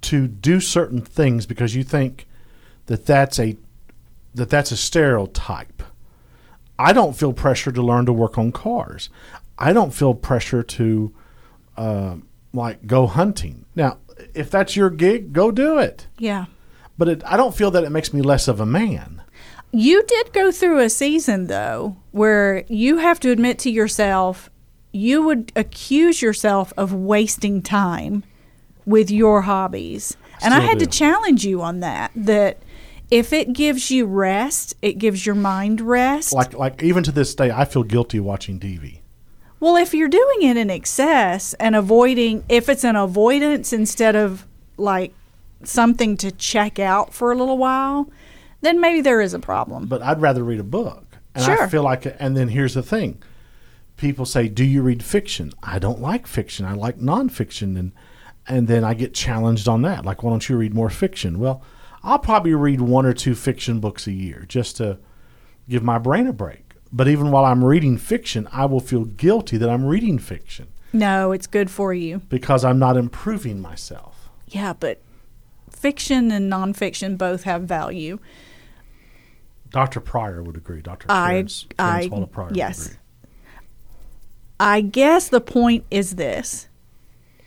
to 0.02 0.28
do 0.28 0.60
certain 0.60 1.00
things 1.00 1.46
because 1.46 1.74
you 1.74 1.82
think 1.82 2.26
that 2.84 3.06
that's 3.06 3.38
a 3.38 3.56
that 4.34 4.50
that's 4.50 4.70
a 4.70 4.76
stereotype. 4.76 5.82
I 6.78 6.92
don't 6.92 7.16
feel 7.16 7.32
pressure 7.32 7.72
to 7.72 7.80
learn 7.82 8.04
to 8.04 8.12
work 8.12 8.36
on 8.36 8.52
cars. 8.52 9.08
I 9.58 9.72
don't 9.72 9.94
feel 9.94 10.12
pressure 10.12 10.62
to 10.62 11.14
uh, 11.76 12.16
like 12.52 12.86
go 12.86 13.06
hunting. 13.06 13.66
Now, 13.74 13.98
if 14.34 14.50
that's 14.50 14.76
your 14.76 14.90
gig, 14.90 15.32
go 15.32 15.50
do 15.50 15.78
it. 15.78 16.06
Yeah. 16.18 16.46
But 16.98 17.08
it, 17.08 17.22
I 17.24 17.36
don't 17.36 17.54
feel 17.54 17.70
that 17.72 17.84
it 17.84 17.90
makes 17.90 18.12
me 18.12 18.22
less 18.22 18.48
of 18.48 18.60
a 18.60 18.66
man. 18.66 19.22
You 19.72 20.02
did 20.04 20.32
go 20.32 20.50
through 20.50 20.78
a 20.78 20.88
season 20.88 21.48
though 21.48 21.96
where 22.12 22.64
you 22.68 22.98
have 22.98 23.20
to 23.20 23.30
admit 23.30 23.58
to 23.60 23.70
yourself 23.70 24.48
you 24.92 25.22
would 25.22 25.52
accuse 25.54 26.22
yourself 26.22 26.72
of 26.78 26.92
wasting 26.92 27.60
time 27.60 28.24
with 28.86 29.10
your 29.10 29.42
hobbies. 29.42 30.16
And 30.42 30.54
I 30.54 30.58
Still 30.58 30.68
had 30.68 30.78
to 30.78 30.86
challenge 30.86 31.44
you 31.44 31.60
on 31.60 31.80
that 31.80 32.12
that 32.14 32.58
if 33.10 33.32
it 33.32 33.52
gives 33.52 33.90
you 33.90 34.06
rest, 34.06 34.74
it 34.80 34.94
gives 34.94 35.26
your 35.26 35.34
mind 35.34 35.80
rest. 35.80 36.32
Like 36.32 36.54
like 36.54 36.82
even 36.82 37.02
to 37.04 37.12
this 37.12 37.34
day, 37.34 37.50
I 37.50 37.66
feel 37.66 37.82
guilty 37.82 38.20
watching 38.20 38.58
TV. 38.58 39.00
Well, 39.66 39.74
if 39.74 39.94
you're 39.94 40.06
doing 40.08 40.42
it 40.42 40.56
in 40.56 40.70
excess 40.70 41.52
and 41.54 41.74
avoiding, 41.74 42.44
if 42.48 42.68
it's 42.68 42.84
an 42.84 42.94
avoidance 42.94 43.72
instead 43.72 44.14
of 44.14 44.46
like 44.76 45.12
something 45.64 46.16
to 46.18 46.30
check 46.30 46.78
out 46.78 47.12
for 47.12 47.32
a 47.32 47.34
little 47.34 47.58
while, 47.58 48.08
then 48.60 48.80
maybe 48.80 49.00
there 49.00 49.20
is 49.20 49.34
a 49.34 49.40
problem. 49.40 49.86
but 49.86 50.02
I'd 50.02 50.20
rather 50.20 50.44
read 50.44 50.60
a 50.60 50.62
book. 50.62 51.18
And 51.34 51.44
I 51.44 51.66
feel 51.66 51.82
like, 51.82 52.06
and 52.20 52.36
then 52.36 52.46
here's 52.46 52.74
the 52.74 52.82
thing: 52.82 53.20
people 53.96 54.24
say, 54.24 54.46
"Do 54.46 54.62
you 54.62 54.82
read 54.82 55.02
fiction?" 55.02 55.52
I 55.64 55.80
don't 55.80 56.00
like 56.00 56.28
fiction. 56.28 56.64
I 56.64 56.74
like 56.74 57.00
nonfiction, 57.00 57.76
and 57.76 57.90
and 58.46 58.68
then 58.68 58.84
I 58.84 58.94
get 58.94 59.14
challenged 59.14 59.66
on 59.66 59.82
that. 59.82 60.04
Like, 60.04 60.22
why 60.22 60.30
don't 60.30 60.48
you 60.48 60.56
read 60.56 60.74
more 60.74 60.90
fiction? 60.90 61.40
Well, 61.40 61.60
I'll 62.04 62.20
probably 62.20 62.54
read 62.54 62.80
one 62.80 63.04
or 63.04 63.12
two 63.12 63.34
fiction 63.34 63.80
books 63.80 64.06
a 64.06 64.12
year 64.12 64.44
just 64.46 64.76
to 64.76 64.98
give 65.68 65.82
my 65.82 65.98
brain 65.98 66.28
a 66.28 66.32
break. 66.32 66.65
But 66.92 67.08
even 67.08 67.30
while 67.30 67.44
I'm 67.44 67.64
reading 67.64 67.98
fiction, 67.98 68.48
I 68.52 68.64
will 68.66 68.80
feel 68.80 69.04
guilty 69.04 69.56
that 69.56 69.68
I'm 69.68 69.84
reading 69.84 70.18
fiction 70.18 70.68
No, 70.92 71.32
it's 71.32 71.46
good 71.46 71.70
for 71.70 71.92
you. 71.92 72.20
because 72.28 72.64
I'm 72.64 72.78
not 72.78 72.96
improving 72.96 73.60
myself. 73.60 74.28
Yeah, 74.48 74.72
but 74.78 75.00
fiction 75.70 76.30
and 76.30 76.50
nonfiction 76.50 77.18
both 77.18 77.42
have 77.42 77.62
value. 77.62 78.18
Dr. 79.70 80.00
Pryor 80.00 80.42
would 80.42 80.56
agree. 80.56 80.80
Dr. 80.80 81.06
I- 81.10 81.44
I- 81.78 82.08
Pryor 82.30 82.50
yes. 82.54 82.78
would 82.78 82.86
agree. 82.88 82.98
I 84.58 84.80
guess 84.80 85.28
the 85.28 85.40
point 85.40 85.84
is 85.90 86.16
this 86.16 86.68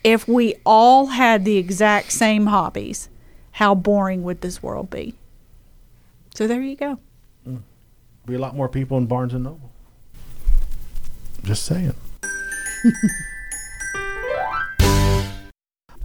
if 0.03 0.27
we 0.27 0.55
all 0.65 1.07
had 1.07 1.43
the 1.43 1.57
exact 1.57 2.11
same 2.11 2.45
hobbies, 2.47 3.09
how 3.53 3.73
boring 3.75 4.23
would 4.23 4.41
this 4.41 4.61
world 4.61 4.89
be? 4.89 5.15
So 6.35 6.45
there 6.47 6.61
you 6.61 6.75
go. 6.75 6.99
Be 8.29 8.35
a 8.35 8.39
lot 8.39 8.55
more 8.55 8.69
people 8.69 8.95
in 8.99 9.07
Barnes 9.07 9.33
and 9.33 9.43
Noble. 9.43 9.71
Just 11.43 11.63
saying. 11.63 11.95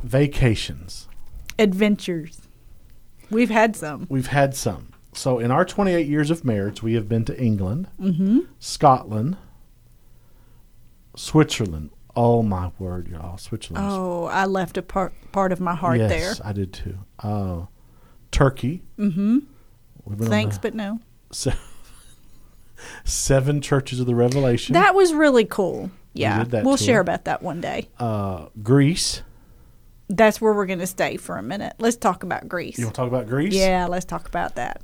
Vacations. 0.03 1.07
Adventures. 1.59 2.41
We've 3.31 3.51
had 3.51 3.77
some. 3.77 4.07
We've 4.09 4.29
had 4.29 4.55
some. 4.57 4.89
So 5.13 5.39
in 5.39 5.51
our 5.51 5.67
28 5.67 6.07
years 6.07 6.31
of 6.31 6.45
marriage, 6.47 6.83
we 6.83 6.95
have 6.95 7.09
been 7.11 7.27
to 7.27 7.39
England, 7.39 7.89
Mm-hmm. 8.01 8.41
Scotland, 8.59 9.37
Switzerland. 11.17 11.91
Oh 12.17 12.43
my 12.43 12.71
word, 12.79 13.09
y'all! 13.09 13.37
Switzerland. 13.39 13.87
Oh, 13.91 14.25
I 14.27 14.47
left 14.47 14.79
a 14.79 14.83
part 14.83 15.13
part 15.33 15.53
of 15.53 15.61
my 15.61 15.75
heart 15.75 15.99
yes, 15.99 16.11
there. 16.11 16.21
Yes, 16.21 16.41
I 16.45 16.53
did 16.53 16.73
too. 16.73 16.97
Uh, 17.19 17.67
Turkey. 18.31 18.83
We've 18.97 19.11
been 19.17 19.47
on 20.23 20.31
Thanks, 20.31 20.57
the 20.57 20.63
but 20.63 20.75
no. 20.75 21.01
se- 21.33 21.55
seven 23.05 23.61
churches 23.61 24.01
of 24.01 24.07
the 24.07 24.15
Revelation. 24.15 24.73
That 24.75 24.95
was 24.95 25.13
really 25.13 25.45
cool. 25.45 25.91
Yeah, 26.13 26.45
we'll 26.45 26.77
tour. 26.77 26.87
share 26.87 27.01
about 27.01 27.25
that 27.25 27.43
one 27.43 27.61
day. 27.61 27.89
uh, 27.99 28.47
Greece. 28.63 29.23
That's 30.09 30.41
where 30.41 30.53
we're 30.53 30.67
going 30.67 30.79
to 30.81 30.87
stay 30.87 31.17
for 31.17 31.39
a 31.39 31.43
minute. 31.43 31.73
Let's 31.79 31.97
talk 31.97 32.23
about 32.23 32.47
Greece. 32.47 32.79
You 32.79 32.85
want 32.85 32.95
to 32.95 33.01
talk 33.01 33.09
about 33.09 33.27
Greece? 33.27 33.55
Yeah, 33.55 33.87
let's 33.87 34.05
talk 34.05 34.29
about 34.29 34.55
that. 34.57 34.83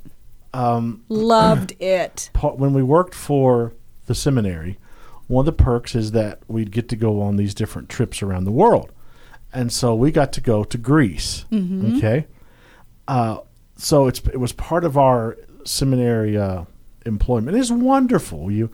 Um, 0.54 1.04
Loved 1.09 1.75
it. 1.80 2.30
when 2.42 2.73
we 2.73 2.82
worked 2.82 3.14
for 3.14 3.75
the 4.06 4.14
seminary, 4.14 4.78
one 5.28 5.42
of 5.42 5.47
the 5.47 5.62
perks 5.62 5.94
is 5.94 6.11
that 6.12 6.40
we'd 6.49 6.73
get 6.73 6.88
to 6.88 6.97
go 6.97 7.20
on 7.23 7.37
these 7.37 7.54
different 7.54 7.88
trips 7.88 8.23
around 8.23 8.44
the 8.44 8.50
world, 8.50 8.90
and 9.52 9.70
so 9.73 9.94
we 9.94 10.11
got 10.11 10.32
to 10.32 10.40
go 10.40 10.64
to 10.64 10.76
Greece. 10.78 11.44
Okay, 11.52 12.26
uh, 13.06 13.38
so 13.76 14.09
it's 14.09 14.20
it 14.32 14.40
was 14.40 14.52
part 14.52 14.85
of 14.85 14.99
our 14.99 15.37
seminary 15.64 16.37
uh, 16.37 16.64
employment. 17.07 17.57
It's 17.57 17.71
wonderful. 17.71 18.50
You, 18.50 18.71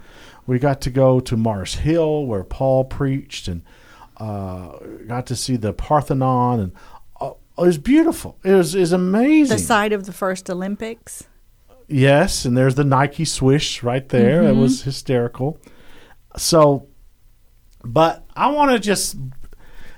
we 0.47 0.59
got 0.59 0.81
to 0.83 0.91
go 0.91 1.21
to 1.21 1.37
Mars 1.37 1.77
Hill 1.77 2.27
where 2.27 2.45
Paul 2.45 2.85
preached, 2.85 3.49
and 3.49 3.63
uh, 4.19 4.79
got 5.07 5.27
to 5.27 5.37
see 5.37 5.57
the 5.57 5.73
Parthenon, 5.73 6.61
and 6.61 6.73
uh, 7.21 7.33
it 7.59 7.63
was 7.63 7.79
beautiful. 7.79 8.39
It 8.45 8.53
was 8.53 8.75
is 8.75 8.93
amazing. 8.93 9.57
The 9.57 9.63
site 9.63 9.93
of 9.93 10.07
the 10.07 10.13
first 10.13 10.49
Olympics. 10.51 11.25
Yes, 11.89 12.45
and 12.45 12.57
there's 12.57 12.75
the 12.75 12.85
Nike 12.85 13.25
swish 13.25 13.83
right 13.83 14.09
there. 14.09 14.43
It 14.43 14.57
was 14.57 14.83
hysterical. 14.83 15.61
So, 16.37 16.89
but 17.85 18.27
I 18.35 18.49
want 18.51 18.73
to 18.73 18.81
just 18.81 19.17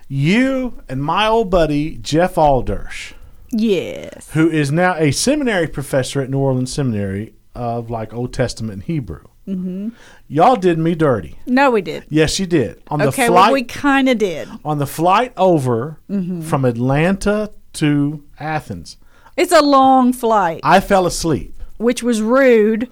you 0.07 0.83
and 0.89 1.03
my 1.03 1.27
old 1.27 1.51
buddy 1.51 1.97
Jeff 1.99 2.35
Aldersh. 2.35 3.15
Yes. 3.51 4.31
who 4.33 4.51
is 4.51 4.71
now 4.71 4.95
a 4.97 5.11
seminary 5.11 5.69
professor 5.69 6.21
at 6.21 6.29
New 6.29 6.39
Orleans 6.39 6.71
Seminary 6.71 7.33
of 7.59 7.91
like 7.91 8.15
Old 8.15 8.33
Testament 8.33 8.85
Hebrew. 8.85 9.25
Mm-hmm. 9.47 9.89
Y'all 10.29 10.57
did 10.57 10.79
me 10.79 10.95
dirty. 10.95 11.39
No, 11.47 11.71
we 11.71 11.81
did. 11.83 12.05
Yes, 12.11 12.39
you 12.39 12.47
did. 12.47 12.83
On 12.89 13.01
Okay, 13.01 13.27
the 13.27 13.33
well, 13.33 13.45
flight 13.45 13.53
we 13.55 13.65
kind 13.65 14.09
of 14.09 14.19
did. 14.19 14.49
on 14.65 14.79
the 14.79 14.87
flight 14.87 15.33
over 15.37 15.99
Mm-hmm. 16.11 16.43
from 16.43 16.65
Atlanta 16.65 17.51
to 17.75 18.25
Athens, 18.39 18.97
It's 19.37 19.53
a 19.53 19.63
long 19.63 20.13
flight, 20.13 20.61
I 20.63 20.81
fell 20.81 21.07
asleep. 21.07 21.55
which 21.79 22.03
was 22.03 22.21
rude. 22.23 22.91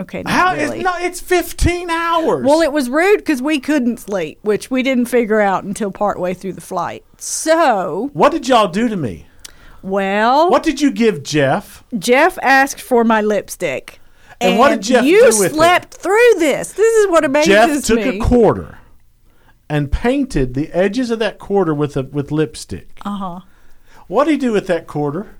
Okay, 0.00 0.22
How 0.26 0.54
really. 0.54 0.78
is 0.78 0.84
no? 0.84 0.92
It's 0.98 1.20
fifteen 1.20 1.90
hours. 1.90 2.44
Well, 2.46 2.60
it 2.60 2.70
was 2.72 2.88
rude 2.88 3.16
because 3.18 3.42
we 3.42 3.58
couldn't 3.58 3.98
sleep, 3.98 4.38
which 4.42 4.70
we 4.70 4.82
didn't 4.84 5.06
figure 5.06 5.40
out 5.40 5.64
until 5.64 5.90
partway 5.90 6.34
through 6.34 6.52
the 6.52 6.60
flight. 6.60 7.04
So, 7.16 8.10
what 8.12 8.30
did 8.32 8.46
y'all 8.46 8.68
do 8.68 8.88
to 8.88 8.96
me? 8.96 9.26
Well, 9.82 10.50
What 10.50 10.62
did 10.62 10.80
you 10.80 10.90
give 10.90 11.22
Jeff? 11.22 11.84
Jeff 11.98 12.38
asked 12.42 12.80
for 12.80 13.04
my 13.04 13.20
lipstick. 13.20 14.00
And 14.40 14.58
what 14.58 14.68
did 14.70 14.82
Jeff 14.82 15.04
you 15.04 15.18
do 15.30 15.38
with 15.38 15.52
it? 15.52 15.54
slept 15.54 15.94
through 15.94 16.34
this. 16.38 16.72
This 16.72 16.96
is 16.96 17.08
what 17.10 17.24
amazes 17.24 17.48
Jeff 17.48 17.84
took 17.84 17.98
me. 17.98 18.18
a 18.18 18.20
quarter 18.20 18.78
and 19.68 19.90
painted 19.90 20.54
the 20.54 20.68
edges 20.72 21.10
of 21.10 21.18
that 21.18 21.38
quarter 21.38 21.74
with 21.74 21.96
a, 21.96 22.02
with 22.04 22.30
lipstick. 22.30 23.00
uh 23.04 23.16
huh. 23.16 23.40
What 24.06 24.24
did 24.24 24.32
he 24.32 24.38
do 24.38 24.52
with 24.52 24.66
that 24.68 24.86
quarter? 24.86 25.34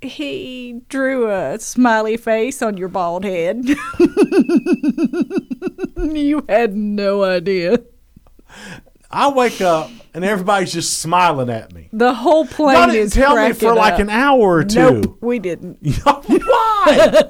He 0.00 0.82
drew 0.90 1.30
a 1.30 1.58
smiley 1.58 2.16
face 2.18 2.60
on 2.62 2.76
your 2.76 2.88
bald 2.88 3.24
head. 3.24 3.64
you 5.96 6.44
had 6.48 6.76
no 6.76 7.24
idea. 7.24 7.78
I 9.14 9.28
wake 9.32 9.60
up 9.60 9.90
and 10.12 10.24
everybody's 10.24 10.72
just 10.72 10.98
smiling 10.98 11.48
at 11.48 11.72
me. 11.72 11.88
The 11.92 12.12
whole 12.12 12.44
plane 12.46 12.76
Y'all 12.76 12.86
didn't 12.88 13.02
is 13.02 13.12
tell 13.12 13.36
me 13.36 13.52
for 13.52 13.72
like 13.72 13.94
up. 13.94 14.00
an 14.00 14.10
hour 14.10 14.56
or 14.56 14.64
two. 14.64 15.02
Nope, 15.02 15.18
we 15.20 15.38
didn't. 15.38 15.78
Why? 16.04 17.20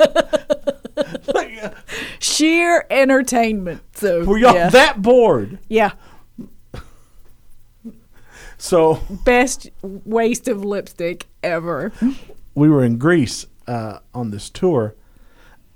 Sheer 2.21 2.87
entertainment. 2.89 3.83
So 3.97 4.25
Were 4.25 4.39
y'all 4.39 4.55
yeah. 4.55 4.71
that 4.71 5.03
bored? 5.03 5.59
yeah, 5.69 5.93
So 8.57 9.01
best 9.27 9.69
waste 9.83 10.49
of 10.49 10.65
lipstick 10.65 11.27
ever. 11.43 11.93
we 12.55 12.71
were 12.71 12.83
in 12.83 12.97
Greece 12.97 13.45
uh, 13.67 13.99
on 14.15 14.31
this 14.31 14.49
tour, 14.49 14.95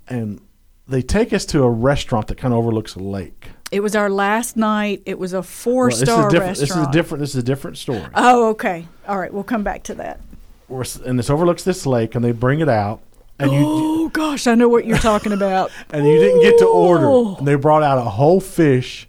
and 0.08 0.40
they 0.86 1.02
take 1.02 1.34
us 1.34 1.44
to 1.46 1.64
a 1.64 1.70
restaurant 1.70 2.28
that 2.28 2.38
kind 2.38 2.54
of 2.54 2.58
overlooks 2.58 2.94
a 2.94 3.00
lake. 3.00 3.48
It 3.70 3.80
was 3.80 3.94
our 3.94 4.08
last 4.08 4.56
night. 4.56 5.02
It 5.04 5.18
was 5.18 5.32
a 5.32 5.42
four 5.42 5.88
well, 5.88 5.96
star 5.96 6.30
restaurant. 6.30 6.56
This 6.56 6.70
is 6.70 6.76
a 6.76 6.90
different. 6.90 7.20
This 7.20 7.30
is 7.30 7.36
a 7.36 7.42
different 7.42 7.76
story. 7.76 8.06
Oh, 8.14 8.50
okay. 8.50 8.86
All 9.06 9.18
right, 9.18 9.32
we'll 9.32 9.44
come 9.44 9.62
back 9.62 9.82
to 9.84 9.94
that. 9.96 10.20
We're 10.68 10.84
and 11.04 11.18
this 11.18 11.30
overlooks 11.30 11.64
this 11.64 11.86
lake, 11.86 12.14
and 12.14 12.24
they 12.24 12.32
bring 12.32 12.60
it 12.60 12.68
out, 12.68 13.00
and 13.38 13.52
you 13.52 13.60
Oh 13.64 14.08
gosh, 14.10 14.46
I 14.46 14.54
know 14.54 14.68
what 14.68 14.86
you're 14.86 14.98
talking 14.98 15.32
about. 15.32 15.70
and 15.90 16.06
you 16.06 16.18
didn't 16.18 16.42
get 16.42 16.58
to 16.58 16.66
order. 16.66 17.04
And 17.04 17.36
oh. 17.40 17.44
they 17.44 17.54
brought 17.56 17.82
out 17.82 17.98
a 17.98 18.08
whole 18.08 18.40
fish 18.40 19.08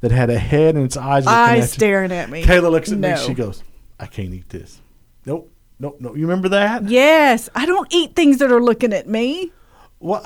that 0.00 0.10
had 0.10 0.30
a 0.30 0.38
head 0.38 0.76
and 0.76 0.84
its 0.84 0.96
eyes 0.96 1.26
Eyes 1.26 1.64
at 1.64 1.70
staring 1.70 2.12
at 2.12 2.30
me. 2.30 2.44
Kayla 2.44 2.70
looks 2.70 2.92
at 2.92 2.98
no. 2.98 3.14
me. 3.14 3.20
She 3.20 3.34
goes, 3.34 3.62
"I 3.98 4.06
can't 4.06 4.32
eat 4.32 4.48
this." 4.50 4.80
Nope, 5.24 5.50
nope, 5.80 5.96
nope. 6.00 6.16
You 6.16 6.26
remember 6.26 6.50
that? 6.50 6.88
Yes, 6.88 7.48
I 7.54 7.66
don't 7.66 7.92
eat 7.92 8.14
things 8.14 8.38
that 8.38 8.52
are 8.52 8.62
looking 8.62 8.92
at 8.92 9.08
me. 9.08 9.52
What? 9.98 10.22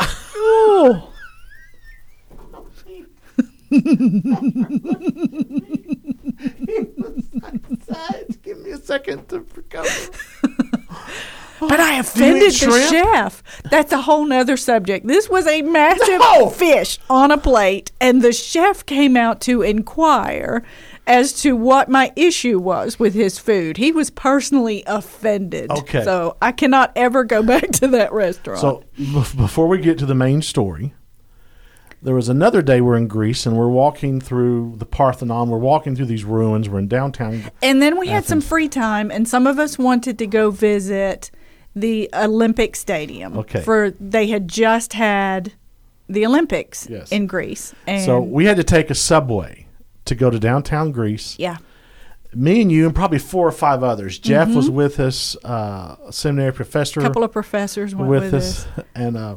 Give 8.43 8.59
me 8.59 8.71
a 8.71 8.79
second 8.79 9.29
to 9.29 9.45
recover. 9.55 9.89
but 11.61 11.81
I 11.81 11.99
offended 11.99 12.53
the 12.53 12.89
chef. 12.91 13.43
That's 13.71 13.93
a 13.93 14.01
whole 14.03 14.25
nother 14.25 14.57
subject. 14.57 15.07
This 15.07 15.29
was 15.29 15.47
a 15.47 15.63
massive 15.63 16.19
No. 16.21 16.49
fish 16.49 16.99
on 17.09 17.31
a 17.31 17.39
plate, 17.39 17.93
and 18.01 18.23
the 18.23 18.33
chef 18.33 18.85
came 18.87 19.17
out 19.17 19.41
to 19.43 19.63
inquire 19.63 20.63
as 21.07 21.33
to 21.43 21.57
what 21.57 21.89
my 21.89 22.13
issue 22.17 22.59
was 22.59 22.99
with 22.99 23.15
his 23.15 23.39
food. 23.39 23.77
He 23.77 23.91
was 23.93 24.11
personally 24.11 24.85
offended. 24.87 25.71
Okay. 25.71 26.05
So 26.05 26.37
I 26.41 26.53
cannot 26.53 26.93
ever 26.97 27.25
go 27.25 27.43
back 27.45 27.71
to 27.73 27.89
that 27.89 28.13
restaurant. 28.13 28.61
So 28.61 28.85
bef- 28.99 29.37
before 29.37 29.67
we 29.69 29.79
get 29.79 29.99
to 29.99 30.07
the 30.07 30.15
main 30.15 30.41
story, 30.43 30.95
there 32.03 32.15
was 32.15 32.29
another 32.29 32.63
day 32.63 32.81
we're 32.81 32.97
in 32.97 33.09
Greece 33.09 33.45
and 33.47 33.57
we're 33.57 33.69
walking 33.69 34.21
through 34.21 34.75
the 34.79 34.87
Parthenon. 34.87 35.49
We're 35.51 35.59
walking 35.59 35.95
through 35.95 36.07
these 36.07 36.25
ruins. 36.25 36.69
We're 36.69 36.79
in 36.79 36.89
downtown. 36.89 37.51
And 37.63 37.83
then 37.83 37.99
we 37.99 38.09
had 38.09 38.25
some 38.25 38.41
free 38.41 38.69
time, 38.69 39.11
and 39.11 39.29
some 39.29 39.47
of 39.47 39.59
us 39.59 39.79
wanted 39.79 40.19
to 40.19 40.27
go 40.27 40.51
visit 40.51 41.31
the 41.77 42.09
Olympic 42.15 42.75
Stadium. 42.77 43.37
Okay. 43.39 43.61
For 43.63 43.91
they 43.93 44.29
had 44.29 44.49
just 44.49 44.95
had 44.95 45.53
the 46.09 46.27
Olympics 46.27 46.89
Yes. 46.91 47.13
in 47.13 47.27
Greece. 47.27 47.75
And 47.87 48.05
So 48.05 48.21
we 48.21 48.47
had 48.47 48.57
to 48.57 48.65
take 48.65 48.91
a 48.91 48.95
subway 48.95 49.67
to 50.07 50.15
go 50.15 50.31
to 50.31 50.39
downtown 50.39 50.91
Greece. 50.93 51.37
yeah. 51.39 51.59
Me 52.33 52.63
and 52.63 52.71
you 52.71 52.87
and 52.87 52.95
probably 52.95 53.19
four 53.19 53.47
or 53.49 53.53
five 53.53 53.83
others. 53.83 54.17
Jeff 54.17 54.49
was 54.55 54.71
with 54.71 55.01
us, 55.01 55.37
uh, 55.45 55.97
a 56.07 56.13
seminary 56.13 56.53
professor 56.53 57.01
A 57.01 57.03
couple 57.03 57.25
of 57.25 57.33
professors 57.33 57.93
went 57.93 58.09
with, 58.09 58.23
with, 58.23 58.35
us, 58.35 58.69
and 58.95 59.17
uh, 59.17 59.35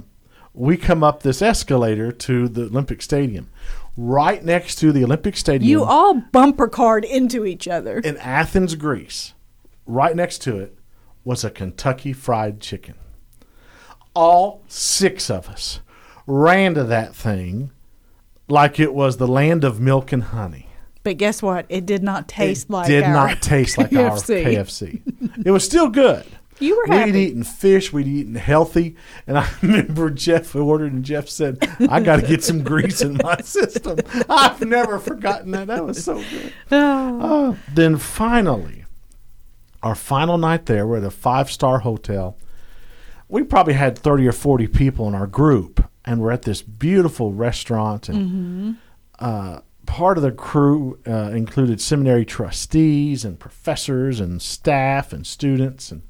we 0.54 0.78
come 0.78 1.04
up 1.04 1.24
this 1.24 1.42
escalator 1.42 2.12
to 2.12 2.48
the 2.48 2.64
Olympic 2.64 3.02
Stadium. 3.02 3.50
Right 3.96 4.44
next 4.44 4.76
to 4.76 4.92
the 4.92 5.04
Olympic 5.04 5.38
Stadium, 5.38 5.70
You 5.70 5.84
all 5.84 6.16
bumper 6.16 6.68
card 6.68 7.06
into 7.06 7.46
each 7.46 7.68
other. 7.68 8.00
in 8.00 8.18
Athens, 8.18 8.74
Greece, 8.76 9.34
right 9.86 10.16
next 10.16 10.40
to 10.44 10.58
it 10.58 10.76
was 11.24 11.44
a 11.44 11.50
Kentucky 11.52 12.12
Fried 12.12 12.60
Chicken. 12.60 12.96
All 14.16 14.62
six 14.68 15.30
of 15.30 15.48
us 15.48 15.80
ran 16.28 16.74
to 16.76 16.84
that 16.84 17.16
thing 17.16 17.72
like 18.48 18.80
it 18.80 18.94
was 18.94 19.18
the 19.18 19.28
land 19.28 19.64
of 19.64 19.80
milk 19.80 20.12
and 20.12 20.24
honey. 20.24 20.70
But 21.04 21.18
guess 21.18 21.42
what? 21.42 21.66
It 21.70 21.86
did 21.86 22.02
not 22.04 22.28
taste 22.28 22.70
it 22.70 22.72
like 22.72 22.88
did 22.88 23.04
our 23.04 23.12
not 23.14 23.42
taste 23.42 23.78
like 23.78 23.92
our 23.94 24.12
KFC. 24.12 24.44
KFC. 25.04 25.46
It 25.46 25.52
was 25.52 25.64
still 25.66 25.90
good. 25.90 26.26
You 26.64 26.78
were 26.78 27.06
We'd 27.06 27.16
eaten 27.16 27.44
fish. 27.44 27.92
We'd 27.92 28.08
eaten 28.08 28.36
healthy. 28.36 28.96
And 29.28 29.38
I 29.38 29.50
remember 29.62 30.10
Jeff 30.10 30.56
ordered, 30.56 30.94
and 30.94 31.04
Jeff 31.04 31.28
said, 31.28 31.58
"I 31.90 32.00
got 32.00 32.22
to 32.22 32.28
get 32.28 32.42
some 32.42 32.64
grease 32.64 33.02
in 33.02 33.20
my 33.22 33.38
system." 33.44 34.00
I've 34.30 34.62
never 34.62 34.98
forgotten 34.98 35.52
that. 35.52 35.68
That 35.68 35.86
was 35.86 36.04
so 36.04 36.16
good. 36.16 36.54
Oh. 36.72 37.52
Uh, 37.52 37.56
then 37.74 37.98
finally, 37.98 38.86
our 39.84 39.94
final 39.94 40.38
night 40.38 40.66
there, 40.66 40.88
we're 40.88 40.98
at 40.98 41.04
a 41.04 41.12
five 41.12 41.52
star 41.52 41.80
hotel. 41.80 42.38
We 43.28 43.44
probably 43.44 43.74
had 43.74 43.98
30 43.98 44.28
or 44.28 44.32
40 44.32 44.68
people 44.68 45.08
in 45.08 45.16
our 45.16 45.28
group, 45.28 45.90
and 46.06 46.22
we're 46.22 46.32
at 46.32 46.44
this 46.44 46.62
beautiful 46.62 47.34
restaurant. 47.34 48.08
And 48.08 48.78
uh, 49.20 49.60
part 49.86 50.18
of 50.18 50.24
the 50.24 50.32
crew 50.32 51.00
uh, 51.06 51.32
included 51.34 51.82
seminary 51.82 52.26
trustees 52.26 53.26
and 53.26 53.38
professors 53.40 54.20
and 54.20 54.42
staff 54.42 55.12
and 55.12 55.28
students. 55.28 55.92
And 55.92 56.04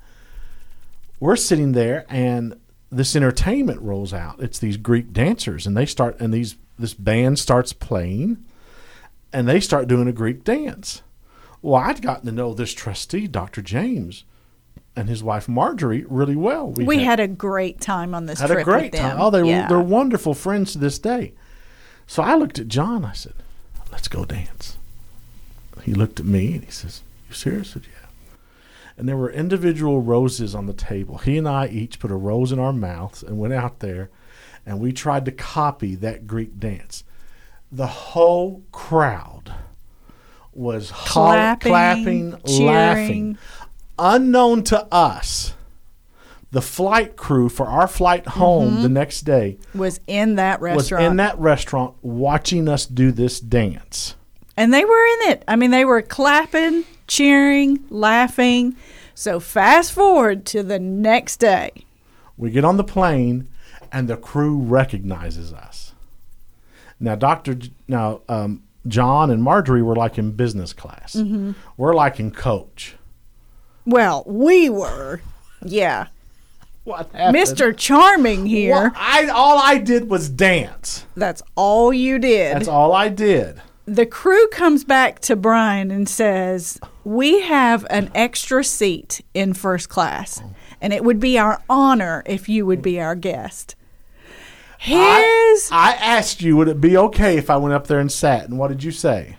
we're 1.23 1.37
sitting 1.37 1.71
there, 1.71 2.05
and 2.09 2.59
this 2.91 3.15
entertainment 3.15 3.81
rolls 3.81 4.13
out. 4.13 4.41
It's 4.41 4.59
these 4.59 4.75
Greek 4.75 5.13
dancers, 5.13 5.65
and 5.65 5.75
they 5.77 5.85
start, 5.85 6.19
and 6.19 6.33
these 6.33 6.57
this 6.77 6.93
band 6.93 7.39
starts 7.39 7.71
playing 7.71 8.43
and 9.31 9.47
they 9.47 9.59
start 9.59 9.87
doing 9.87 10.07
a 10.07 10.11
Greek 10.11 10.43
dance. 10.43 11.01
Well, 11.61 11.75
I'd 11.75 12.01
gotten 12.01 12.25
to 12.25 12.31
know 12.31 12.53
this 12.53 12.73
trustee, 12.73 13.27
Dr. 13.27 13.61
James, 13.61 14.25
and 14.95 15.07
his 15.07 15.23
wife 15.23 15.47
Marjorie 15.47 16.03
really 16.09 16.35
well. 16.35 16.71
We 16.71 16.99
had 16.99 17.19
a 17.19 17.27
great 17.27 17.79
time 17.79 18.13
on 18.13 18.25
this 18.25 18.39
had 18.39 18.47
trip. 18.47 18.59
a 18.59 18.63
great 18.63 18.93
time. 18.93 19.19
Oh, 19.19 19.29
they 19.29 19.43
yeah. 19.43 19.63
were 19.63 19.69
they're 19.69 19.79
wonderful 19.79 20.33
friends 20.33 20.73
to 20.73 20.77
this 20.77 20.99
day. 20.99 21.33
So 22.05 22.21
I 22.21 22.35
looked 22.35 22.59
at 22.59 22.67
John. 22.67 23.05
I 23.05 23.13
said, 23.13 23.33
"Let's 23.91 24.07
go 24.07 24.25
dance." 24.25 24.77
He 25.83 25.93
looked 25.93 26.19
at 26.19 26.25
me 26.25 26.55
and 26.55 26.63
he 26.65 26.71
says, 26.71 27.01
"You 27.29 27.33
serious?" 27.33 27.71
I 27.71 27.73
said, 27.73 27.83
"Yeah." 27.85 28.09
And 28.97 29.09
there 29.09 29.17
were 29.17 29.31
individual 29.31 30.01
roses 30.01 30.53
on 30.53 30.65
the 30.67 30.73
table. 30.73 31.17
He 31.17 31.37
and 31.37 31.47
I 31.47 31.67
each 31.67 31.99
put 31.99 32.11
a 32.11 32.15
rose 32.15 32.51
in 32.51 32.59
our 32.59 32.73
mouths 32.73 33.23
and 33.23 33.39
went 33.39 33.53
out 33.53 33.79
there, 33.79 34.09
and 34.65 34.79
we 34.79 34.91
tried 34.93 35.25
to 35.25 35.31
copy 35.31 35.95
that 35.95 36.27
Greek 36.27 36.59
dance. 36.59 37.03
The 37.71 37.87
whole 37.87 38.61
crowd 38.71 39.53
was 40.53 40.91
Clapping, 40.91 41.71
clapping, 41.71 42.37
cheering. 42.45 42.65
laughing. 42.67 43.37
Unknown 43.97 44.63
to 44.65 44.85
us, 44.93 45.53
the 46.51 46.61
flight 46.61 47.15
crew 47.15 47.49
for 47.49 47.65
our 47.67 47.87
flight 47.87 48.27
home 48.27 48.83
the 48.83 48.89
next 48.89 49.21
day 49.21 49.57
was 49.73 49.99
in 50.05 50.35
that 50.35 50.61
restaurant. 50.61 50.75
was 50.75 50.85
Mm-hmm. 50.85 50.95
restaurant. 50.95 51.11
in 51.11 51.17
that 51.17 51.39
restaurant 51.39 51.93
watching 52.03 52.67
us 52.69 52.85
do 52.85 53.11
this 53.11 53.39
dance. 53.39 54.15
And 54.55 54.71
they 54.71 54.85
were 54.85 55.05
in 55.23 55.31
it. 55.31 55.43
I 55.47 55.55
mean, 55.55 55.71
they 55.71 55.83
were 55.85 56.03
clapping, 56.03 56.83
cheering, 57.07 57.83
laughing. 57.89 58.75
So 59.15 59.39
fast 59.39 59.91
forward 59.91 60.45
to 60.47 60.63
the 60.63 60.79
next 60.79 61.37
day. 61.37 61.71
We 62.37 62.49
get 62.51 62.65
on 62.65 62.77
the 62.77 62.83
plane, 62.83 63.47
and 63.91 64.07
the 64.07 64.17
crew 64.17 64.57
recognizes 64.57 65.53
us. 65.53 65.93
Now, 66.99 67.15
Doctor, 67.15 67.57
now 67.87 68.21
um, 68.27 68.63
John 68.87 69.29
and 69.29 69.43
Marjorie 69.43 69.83
were 69.83 69.95
like 69.95 70.17
in 70.17 70.31
business 70.31 70.73
class. 70.73 71.15
Mm-hmm. 71.15 71.51
We're 71.77 71.93
like 71.93 72.19
in 72.19 72.31
coach. 72.31 72.95
Well, 73.85 74.23
we 74.25 74.69
were. 74.69 75.21
Yeah. 75.63 76.07
What 76.83 77.09
happened? 77.11 77.37
Mr. 77.37 77.75
Charming 77.77 78.45
here. 78.45 78.73
Well, 78.73 78.91
I 78.95 79.27
all 79.27 79.57
I 79.57 79.77
did 79.77 80.09
was 80.09 80.29
dance. 80.29 81.05
That's 81.15 81.41
all 81.55 81.93
you 81.93 82.19
did. 82.19 82.55
That's 82.55 82.67
all 82.67 82.93
I 82.93 83.09
did. 83.09 83.61
The 83.85 84.05
crew 84.05 84.47
comes 84.47 84.83
back 84.83 85.19
to 85.21 85.35
Brian 85.35 85.91
and 85.91 86.07
says, 86.07 86.79
We 87.03 87.41
have 87.41 87.85
an 87.89 88.11
extra 88.15 88.63
seat 88.63 89.21
in 89.33 89.53
first 89.53 89.89
class, 89.89 90.41
and 90.81 90.93
it 90.93 91.03
would 91.03 91.19
be 91.19 91.37
our 91.37 91.61
honor 91.69 92.23
if 92.25 92.47
you 92.47 92.65
would 92.65 92.81
be 92.81 92.99
our 92.99 93.15
guest. 93.15 93.75
His. 94.79 95.69
I, 95.71 95.91
I 95.91 95.91
asked 95.93 96.41
you, 96.41 96.57
would 96.57 96.67
it 96.67 96.81
be 96.81 96.97
okay 96.97 97.37
if 97.37 97.49
I 97.49 97.55
went 97.55 97.73
up 97.73 97.87
there 97.87 97.99
and 97.99 98.11
sat? 98.11 98.49
And 98.49 98.59
what 98.59 98.67
did 98.67 98.83
you 98.83 98.91
say? 98.91 99.37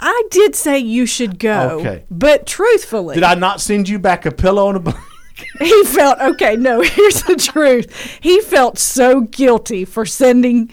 I 0.00 0.22
did 0.30 0.54
say 0.54 0.78
you 0.78 1.06
should 1.06 1.38
go. 1.38 1.80
Okay. 1.80 2.04
But 2.10 2.46
truthfully, 2.46 3.14
Did 3.14 3.24
I 3.24 3.34
not 3.34 3.60
send 3.60 3.88
you 3.88 3.98
back 3.98 4.26
a 4.26 4.30
pillow 4.30 4.68
and 4.68 4.76
a 4.78 4.80
blanket? 4.80 5.02
he 5.58 5.84
felt 5.84 6.18
okay. 6.20 6.56
No, 6.56 6.80
here's 6.82 7.22
the 7.22 7.36
truth. 7.36 8.18
He 8.20 8.40
felt 8.40 8.78
so 8.78 9.22
guilty 9.22 9.84
for 9.84 10.06
sending. 10.06 10.70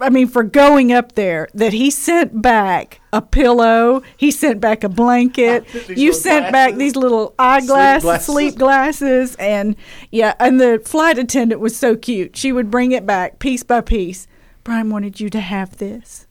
I 0.00 0.10
mean, 0.10 0.28
for 0.28 0.42
going 0.42 0.92
up 0.92 1.12
there, 1.12 1.48
that 1.54 1.72
he 1.72 1.90
sent 1.90 2.40
back 2.40 3.00
a 3.12 3.20
pillow. 3.20 4.02
He 4.16 4.30
sent 4.30 4.60
back 4.60 4.84
a 4.84 4.88
blanket. 4.88 5.66
You 5.90 6.12
sent 6.12 6.52
back 6.52 6.76
these 6.76 6.94
little 6.94 7.34
eyeglasses, 7.38 8.04
glasses. 8.04 8.26
sleep 8.26 8.56
glasses, 8.56 9.34
and 9.36 9.76
yeah. 10.10 10.34
And 10.38 10.60
the 10.60 10.80
flight 10.84 11.18
attendant 11.18 11.60
was 11.60 11.76
so 11.76 11.96
cute. 11.96 12.36
She 12.36 12.52
would 12.52 12.70
bring 12.70 12.92
it 12.92 13.04
back 13.04 13.38
piece 13.38 13.62
by 13.62 13.80
piece. 13.80 14.26
Brian 14.62 14.88
wanted 14.88 15.20
you 15.20 15.28
to 15.30 15.40
have 15.40 15.78
this. 15.78 16.26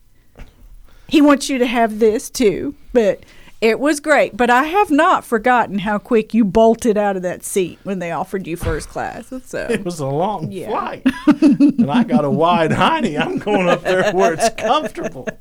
He 1.07 1.21
wants 1.21 1.49
you 1.49 1.57
to 1.57 1.65
have 1.65 1.99
this 1.99 2.29
too, 2.29 2.75
but 2.93 3.23
it 3.61 3.79
was 3.79 3.99
great. 3.99 4.37
But 4.37 4.49
I 4.49 4.63
have 4.63 4.89
not 4.91 5.23
forgotten 5.25 5.79
how 5.79 5.97
quick 5.99 6.33
you 6.33 6.45
bolted 6.45 6.97
out 6.97 7.15
of 7.15 7.21
that 7.23 7.43
seat 7.43 7.79
when 7.83 7.99
they 7.99 8.11
offered 8.11 8.47
you 8.47 8.55
first 8.57 8.89
class. 8.89 9.27
So 9.45 9.59
uh, 9.59 9.67
It 9.71 9.83
was 9.83 9.99
a 9.99 10.07
long 10.07 10.51
Yeah. 10.51 10.69
flight. 10.69 11.03
and 11.41 11.91
I 11.91 12.03
got 12.03 12.23
a 12.25 12.29
wide 12.29 12.71
hiney. 12.81 13.19
I'm 13.19 13.37
going 13.39 13.67
up 13.67 13.83
there 13.83 14.11
where 14.13 14.33
it's 14.33 14.49
comfortable. 14.61 15.27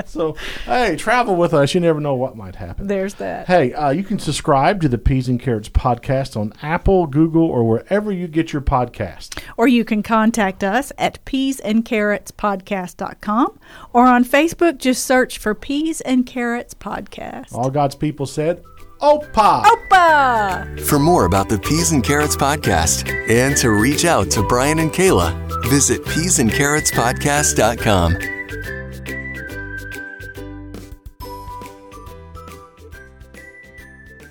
So, 0.06 0.36
hey, 0.64 0.96
travel 0.96 1.36
with 1.36 1.52
us. 1.52 1.74
You 1.74 1.80
never 1.80 2.00
know 2.00 2.14
what 2.14 2.34
might 2.36 2.54
happen. 2.56 2.86
there's 2.86 3.14
that. 3.14 3.46
Hey, 3.46 3.72
uh, 3.74 3.90
you 3.90 4.02
can 4.02 4.18
subscribe 4.18 4.80
to 4.82 4.88
the 4.88 4.98
Peas 4.98 5.28
and 5.28 5.38
Carrots 5.40 5.68
podcast 5.68 6.36
on 6.36 6.52
Apple, 6.62 7.06
Google, 7.06 7.44
or 7.44 7.64
wherever 7.68 8.10
you 8.12 8.26
get 8.28 8.52
your 8.52 8.62
podcast. 8.62 9.40
Or 9.56 9.66
you 9.68 9.84
can 9.84 10.02
contact 10.02 10.62
us 10.64 10.92
at 10.98 11.24
peasandcarrotspodcast.com 11.24 13.58
or 13.92 14.06
on 14.06 14.24
Facebook, 14.24 14.78
just 14.78 15.04
search 15.04 15.38
for 15.38 15.54
Peas 15.54 16.00
and 16.02 16.24
Carrots 16.26 16.74
Podcast. 16.74 17.52
All 17.54 17.70
God's 17.70 17.94
people 17.96 18.26
said, 18.26 18.62
Opa! 19.00 19.62
Opa! 19.64 20.80
For 20.80 20.98
more 20.98 21.24
about 21.26 21.48
the 21.48 21.58
Peas 21.58 21.92
and 21.92 22.02
Carrots 22.02 22.36
podcast 22.36 23.08
and 23.30 23.56
to 23.58 23.70
reach 23.70 24.04
out 24.04 24.28
to 24.32 24.42
Brian 24.48 24.80
and 24.80 24.90
Kayla, 24.90 25.32
visit 25.68 26.02
peasandcarrotspodcast.com. 26.04 28.37